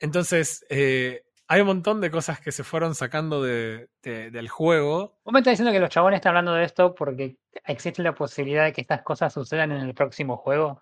[0.01, 5.19] Entonces, eh, hay un montón de cosas que se fueron sacando de, de- del juego.
[5.25, 8.65] Vos me estás diciendo que los chabones están hablando de esto porque existe la posibilidad
[8.65, 10.81] de que estas cosas sucedan en el próximo juego.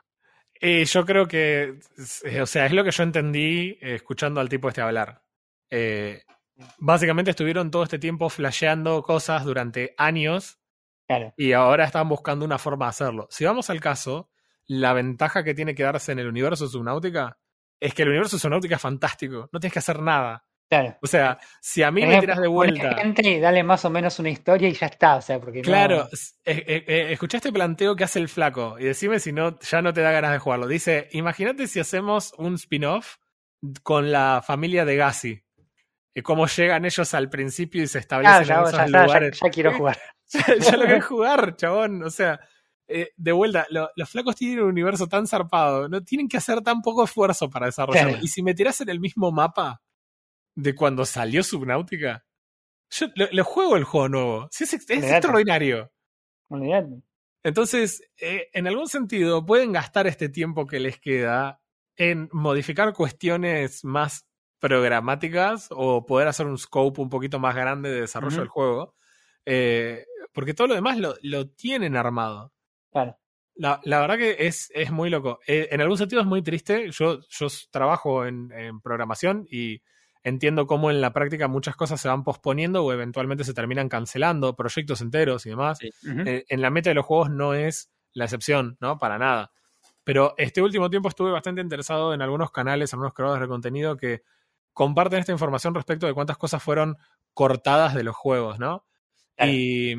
[0.60, 1.80] Y yo creo que,
[2.24, 5.22] eh, o sea, es lo que yo entendí eh, escuchando al tipo este hablar.
[5.70, 6.22] Eh,
[6.78, 10.60] básicamente estuvieron todo este tiempo flasheando cosas durante años
[11.16, 11.34] Claro.
[11.36, 13.26] y ahora están buscando una forma de hacerlo.
[13.30, 14.30] Si vamos al caso,
[14.66, 17.38] la ventaja que tiene que darse en el universo Subnautica
[17.80, 19.48] es que el universo Subnautica es fantástico.
[19.52, 20.44] No tienes que hacer nada.
[20.70, 20.96] Claro.
[21.02, 22.94] O sea, si a mí me tiras de vuelta.
[22.94, 25.16] gente y dale más o menos una historia y ya está.
[25.16, 28.76] O sea, porque no- Claro, s- eh, eh, eh, este planteo que hace el flaco
[28.78, 30.66] y decime si no, ya no te da ganas de jugarlo.
[30.66, 33.16] Dice, imagínate si hacemos un spin-off
[33.82, 35.41] con la familia de Gassi.
[36.14, 39.02] Y cómo llegan ellos al principio y se Ah, establecen ya, en ya, esos ya,
[39.06, 39.40] lugares.
[39.42, 39.98] ya quiero jugar.
[40.28, 42.02] ya, lo querés jugar, chabón.
[42.04, 42.38] O sea,
[42.88, 46.60] eh, de vuelta, lo- los flacos tienen un universo tan zarpado, no tienen que hacer
[46.60, 48.10] tan poco esfuerzo para desarrollarlo.
[48.10, 48.24] Claro.
[48.24, 49.80] Y si me tirás en el mismo mapa
[50.54, 52.26] de cuando salió Subnautica,
[52.90, 54.48] yo lo, lo juego el juego nuevo.
[54.50, 55.90] Sí, es, es extraordinario.
[56.48, 57.02] Olvidate.
[57.42, 61.60] Entonces, eh, en algún sentido, pueden gastar este tiempo que les queda
[61.96, 64.26] en modificar cuestiones más
[64.62, 68.94] programáticas o poder hacer un scope un poquito más grande de desarrollo del juego.
[69.44, 72.52] Eh, porque todo lo demás lo, lo tienen armado.
[72.92, 73.18] Claro.
[73.56, 75.40] La, la verdad que es, es muy loco.
[75.48, 76.92] Eh, en algún sentido es muy triste.
[76.92, 79.82] Yo, yo trabajo en, en programación y
[80.22, 84.54] entiendo cómo en la práctica muchas cosas se van posponiendo o eventualmente se terminan cancelando,
[84.54, 85.78] proyectos enteros y demás.
[85.78, 85.90] Sí.
[86.24, 88.96] Eh, en la meta de los juegos no es la excepción, ¿no?
[88.96, 89.50] Para nada.
[90.04, 93.96] Pero este último tiempo estuve bastante interesado en algunos canales, en algunos creadores de contenido
[93.96, 94.22] que
[94.72, 96.96] comparten esta información respecto de cuántas cosas fueron
[97.34, 98.84] cortadas de los juegos, ¿no?
[99.36, 99.52] Claro.
[99.52, 99.92] Y,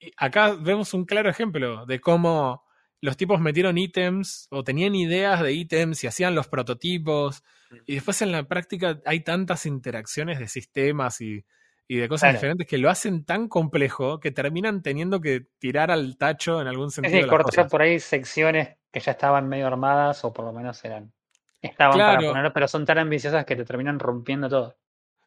[0.00, 2.64] y acá vemos un claro ejemplo de cómo
[3.00, 7.42] los tipos metieron ítems o tenían ideas de ítems y hacían los prototipos.
[7.86, 11.44] Y después en la práctica hay tantas interacciones de sistemas y,
[11.88, 12.36] y de cosas Claro.
[12.38, 16.88] diferentes que lo hacen tan complejo que terminan teniendo que tirar al tacho en algún
[16.88, 17.12] Es sentido.
[17.16, 20.84] decir, las cortar por ahí secciones que ya estaban medio armadas o por lo menos
[20.84, 21.12] eran.
[21.62, 22.18] Estaban Claro.
[22.20, 24.76] para poner, pero son tan ambiciosas que te terminan rompiendo todo.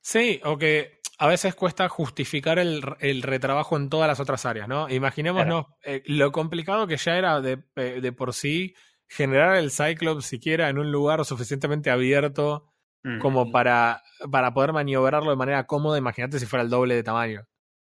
[0.01, 4.67] Sí, o que a veces cuesta justificar el, el retrabajo en todas las otras áreas,
[4.67, 4.89] ¿no?
[4.89, 8.75] Imaginémonos eh, lo complicado que ya era de, eh, de por sí
[9.07, 12.71] generar el Cyclops siquiera en un lugar suficientemente abierto
[13.05, 15.95] Mm, como para, para poder maniobrarlo de manera cómoda.
[15.99, 17.47] Imagínate si fuera el doble de tamaño.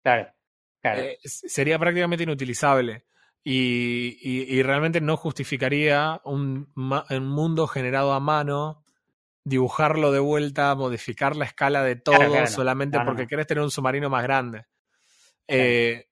[0.04, 0.32] Claro.
[0.84, 1.02] Claro.
[1.02, 3.06] Eh, sería prácticamente inutilizable.
[3.44, 8.84] Y, y- y realmente no justificaría un, un mundo generado a mano,
[9.46, 12.56] dibujarlo de vuelta, modificar la escala de todo Claro, claro, no.
[12.56, 14.66] solamente porque querés tener un submarino más grande.
[15.48, 16.06] Eh,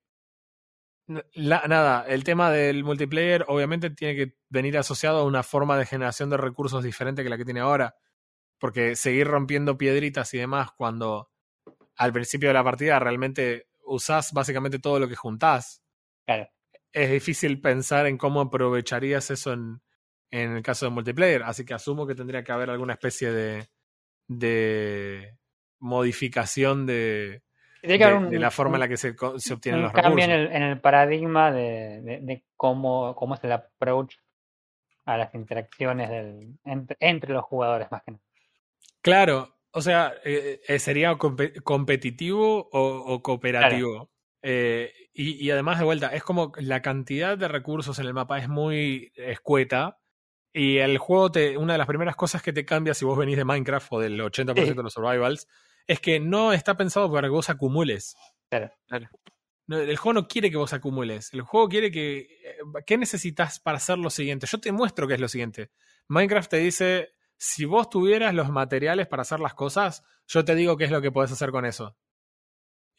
[1.33, 5.85] la- nada, el tema del multiplayer obviamente tiene que venir asociado a una forma de
[5.85, 7.95] generación de recursos diferente que la que tiene ahora.
[8.59, 11.31] Porque seguir rompiendo piedritas y demás cuando
[11.97, 15.83] al principio de la partida realmente usás básicamente todo lo que juntás.
[16.25, 16.47] claro.
[16.97, 19.81] Es difícil pensar en cómo aprovecharías eso en,
[20.31, 21.43] en el caso de multiplayer.
[21.43, 23.67] Así que asumo que tendría que haber alguna especie de,
[24.27, 25.35] de
[25.79, 27.41] modificación de,
[27.81, 30.25] de, haber un, de la forma en la que se, se obtienen un los cambio
[30.25, 30.29] recursos.
[30.29, 34.15] en el, en el paradigma de, de- de cómo, cómo es el approach
[35.05, 38.23] a las interacciones del, entre, entre los jugadores más que nada.
[39.01, 44.09] Claro, o sea, eh, eh, sería compe- competitivo o, o cooperativo.
[44.41, 48.37] Eh, y, y además, de vuelta, es como la cantidad de recursos en el mapa
[48.39, 49.99] es muy escueta.
[50.53, 53.37] Y el juego, te, una de las primeras cosas que te cambia si vos venís
[53.37, 54.73] de Minecraft o del 80% Sí.
[54.73, 55.47] de los survivals,
[55.87, 58.15] es que no está pensado para que vos acumules.
[58.49, 58.71] Claro.
[59.67, 61.33] No, el juego no quiere que vos acumules.
[61.33, 62.19] El juego quiere que.
[62.19, 64.47] eh, ¿Qué necesitas para hacer lo siguiente?
[64.49, 65.71] Yo te muestro qué es lo siguiente.
[66.07, 70.77] Minecraft te dice: si vos tuvieras los materiales para hacer las cosas, yo te digo
[70.77, 71.97] qué es lo que podés hacer con eso.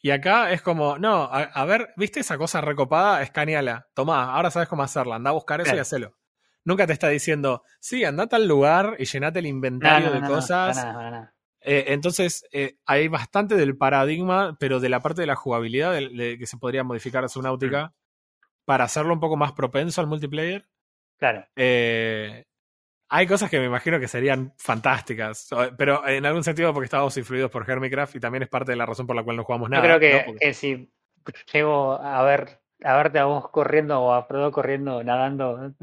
[0.01, 3.21] Y acá es como, no, a, a ver, ¿viste esa cosa recopada?
[3.21, 3.87] Escaneala.
[3.93, 5.15] Tomá, ahora sabes cómo hacerla.
[5.15, 6.17] Anda a buscar eso y hacelo.
[6.63, 10.27] Nunca te está diciendo, sí, andate al lugar y llenate el inventario no, de no,
[10.27, 10.77] cosas.
[10.77, 11.35] para nada, para nada.
[11.61, 16.09] Eh, entonces, eh, hay bastante del paradigma, pero de la parte de la jugabilidad de,
[16.09, 17.93] de que se podría modificar a Subnautica
[18.65, 20.69] para hacerlo un poco más propenso al multiplayer.
[21.17, 21.45] Claro.
[21.55, 22.45] Eh,
[23.09, 27.49] hay cosas que me imagino que serían fantásticas, pero en algún sentido porque estábamos influidos
[27.51, 29.81] por Hermitcraft y también es parte de la razón por la cual no jugamos nada.
[29.83, 30.25] Yo creo que, ¿no?
[30.25, 30.91] Porque- que si
[31.53, 35.73] llego a ver a verte a vos corriendo o a Frodo corriendo, nadando,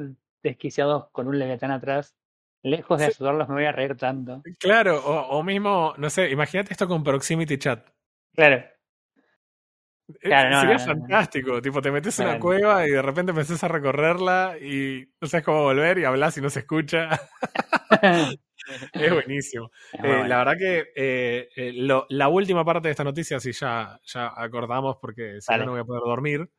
[0.42, 2.16] desquiciados con un leviatán atrás,
[2.62, 3.12] lejos de Sí.
[3.16, 4.42] ayudarlos me voy a reír tanto.
[4.58, 7.86] Claro, o, o mismo, no sé, imagínate esto con Proximity Chat.
[8.34, 8.64] Claro.
[10.08, 11.00] Eh, Claro, no, Sería no, no, no.
[11.00, 15.26] fantástico, tipo, te metes en una cueva y de repente empezás a recorrerla y no
[15.28, 17.08] sabes cómo volver y hablas y no se escucha.
[18.92, 19.70] Es buenísimo.
[19.92, 20.26] Eh, bueno.
[20.26, 24.32] La verdad que eh, eh, lo- la última parte de esta noticia, si ya, ya
[24.36, 26.50] acordamos, porque si no, voy a poder dormir.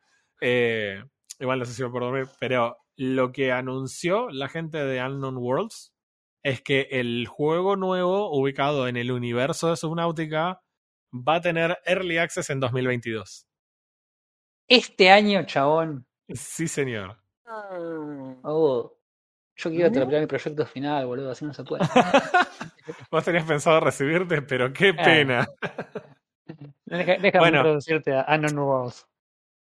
[1.40, 5.04] Igual no sé si voy a poder dormir, pero lo que anunció la gente de
[5.04, 5.94] Unknown Worlds
[6.44, 10.62] es que el juego nuevo, ubicado en el universo de Subnautica,
[11.14, 13.48] va a tener Early Access en 2022.
[14.68, 16.06] Este año, chabón.
[16.30, 17.18] Sí, señor.
[18.44, 18.94] Oh,
[19.56, 21.84] yo quiero terminar mi proyecto final, boludo, así no se puede.
[23.12, 24.94] Vos tenías pensado recibirte, pero qué Eh.
[24.94, 25.48] pena.
[26.86, 27.58] Deja- déjame Bueno.
[27.60, 28.26] introducirte a
[28.56, 29.08] Worlds.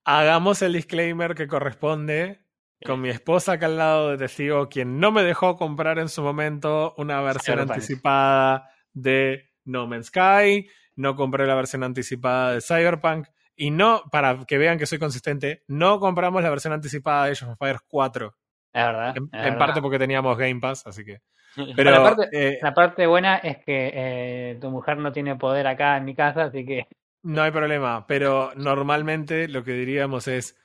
[0.06, 2.42] Hagamos el disclaimer que corresponde
[2.86, 6.22] con mi esposa acá al lado de testigo, quien no me dejó comprar en su
[6.22, 7.76] momento una versión Cyberpunk.
[7.76, 14.46] anticipada de No Man's Sky, no compré la versión anticipada de Cyberpunk, y no, para
[14.46, 18.36] que vean que soy consistente, no compramos la versión anticipada de Age of Empires 4,
[18.74, 19.18] Es verdad.
[19.18, 19.58] en, es en verdad.
[19.58, 21.22] parte porque teníamos Game Pass, así que...
[21.76, 26.06] Pero, eh, La parte buena es que eh, tu mujer no tiene poder acá en
[26.06, 26.88] mi casa, así que
[27.24, 30.56] no hay problema, pero normalmente lo que diríamos es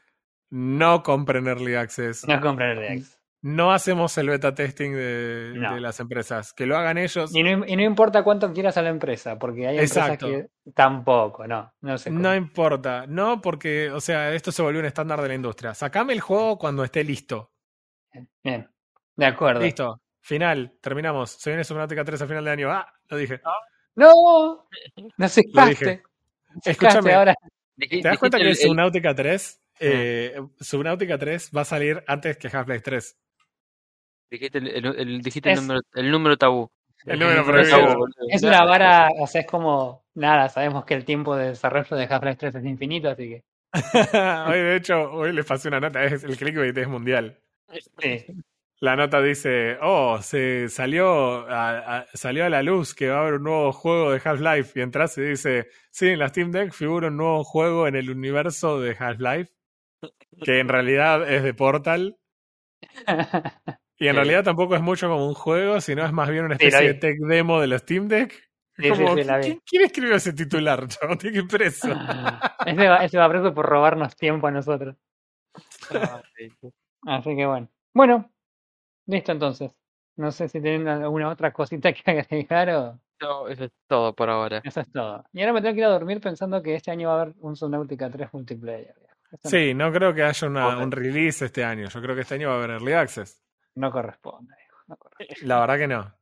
[0.50, 3.22] no compren Early Access, no compren el React.
[3.44, 5.74] No hacemos el beta testing de, No.
[5.74, 6.52] de las empresas.
[6.52, 7.35] Que lo hagan ellos.
[7.35, 10.27] Y no, y no importa cuánto quieras a la empresa, porque hay empresas Exacto.
[10.28, 12.10] que tampoco, no, no sé.
[12.12, 13.05] No importa.
[13.09, 15.74] No, porque, o sea, esto se volvió un estándar de la industria.
[15.74, 17.51] Sacame el juego cuando esté listo.
[18.44, 18.69] Bien,
[19.16, 19.60] de acuerdo.
[19.60, 20.01] Listo.
[20.20, 20.74] Final.
[20.81, 21.31] Terminamos.
[21.32, 22.70] Se viene Subnautica 3 a final de año.
[22.70, 23.40] Ah, lo dije.
[23.97, 24.12] ¡No!
[25.16, 25.43] No dije.
[25.48, 26.02] Sacaste
[26.64, 27.12] Escúchame.
[27.12, 27.35] ahora.
[27.77, 32.05] ¿Te das cuenta que dijiste el- el- Subnautica 3, eh, Subnautica 3 va a salir
[32.06, 33.19] antes que Half-Life 3?
[34.32, 36.70] Dijiste el, el- el- dijiste el Es- número, el número tabú.
[37.04, 38.06] El número prohibido.
[38.28, 42.04] Es una vara, o sea, es como, nada, sabemos que el tiempo de desarrollo de
[42.04, 43.42] Half-Life 3 es infinito, así que
[44.46, 46.04] hoy, de hecho, hoy les pasé una nota.
[46.04, 47.38] Es, el clickbait es mundial.
[48.00, 48.24] sí.
[48.80, 53.20] La nota dice, oh, se salió a, a- salió a la luz que va a
[53.22, 54.78] haber un nuevo juego de Half-Life.
[54.78, 58.10] Y entras y dice, sí, en la Steam Deck figura un nuevo juego en el
[58.10, 59.52] universo de Half-Life,
[60.44, 62.16] que en realidad es de Portal.
[64.02, 64.16] Y en Sí.
[64.16, 66.94] realidad tampoco es mucho como un juego, sino es más bien una Sí, especie de
[66.94, 68.32] tech demo de la Steam Deck.
[68.76, 69.42] Sí, Es sí, como, sí, la vi.
[69.44, 70.86] ¿quién, quién escribió ese titular?
[70.88, 71.18] Chabón?
[71.18, 71.88] Tiene que ir preso.
[72.66, 74.96] ese, va, ese va preso por robarnos tiempo a nosotros.
[75.90, 76.50] Ay,
[77.06, 77.68] Así que bueno.
[77.94, 78.30] Bueno,
[79.06, 79.72] listo entonces.
[80.16, 84.28] No sé si tienen alguna otra cosita que agregar o No, eso es todo por
[84.30, 84.60] ahora.
[84.64, 85.24] eso es todo.
[85.32, 87.34] Y ahora me tengo que ir a dormir pensando que este año va a haber
[87.40, 88.94] un Subnautica 3 multiplayer.
[89.30, 91.88] Eso Sí, no creo que haya una- un release este año.
[91.88, 93.41] Yo creo que este año va a haber Early Access.
[93.74, 94.55] No, corresponde.
[94.57, 95.47] viejo, no corresponde.
[95.47, 96.15] La verdad que no.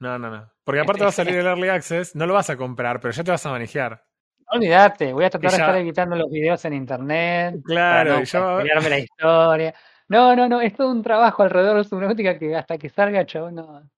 [0.00, 0.50] No, no, no.
[0.64, 3.24] Porque aparte va a salir el Early Access, no lo vas a comprar, pero ya
[3.24, 4.04] te vas a manejar.
[4.38, 7.56] No olvidate, voy a tratar de estar evitando los videos en internet.
[7.64, 9.74] Claro, para no y ya va- spoilearme la historia.
[10.08, 13.56] No, no, no, es todo un trabajo alrededor de Subnautica que hasta que salga, chabón,
[13.56, 13.90] no.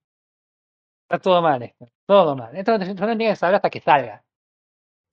[1.03, 2.57] Está todo mal esto, todo mal.
[2.57, 4.25] Esto no no tiene que saber hasta que salga.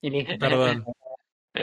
[0.00, 0.34] Y listo.
[0.38, 0.84] Perdón.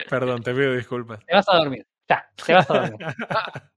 [0.09, 1.25] Perdón, te pido disculpas.
[1.25, 1.85] Te vas a dormir.
[2.07, 2.99] Ya, te vas a dormir.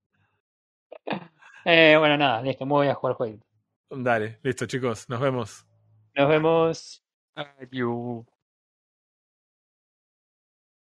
[1.70, 3.46] Eh, bueno, nada, listo, me voy a jugar jueguito.
[3.90, 5.66] Dale, listo chicos, nos vemos.
[6.14, 7.04] Nos vemos.
[7.34, 8.37] Adiós.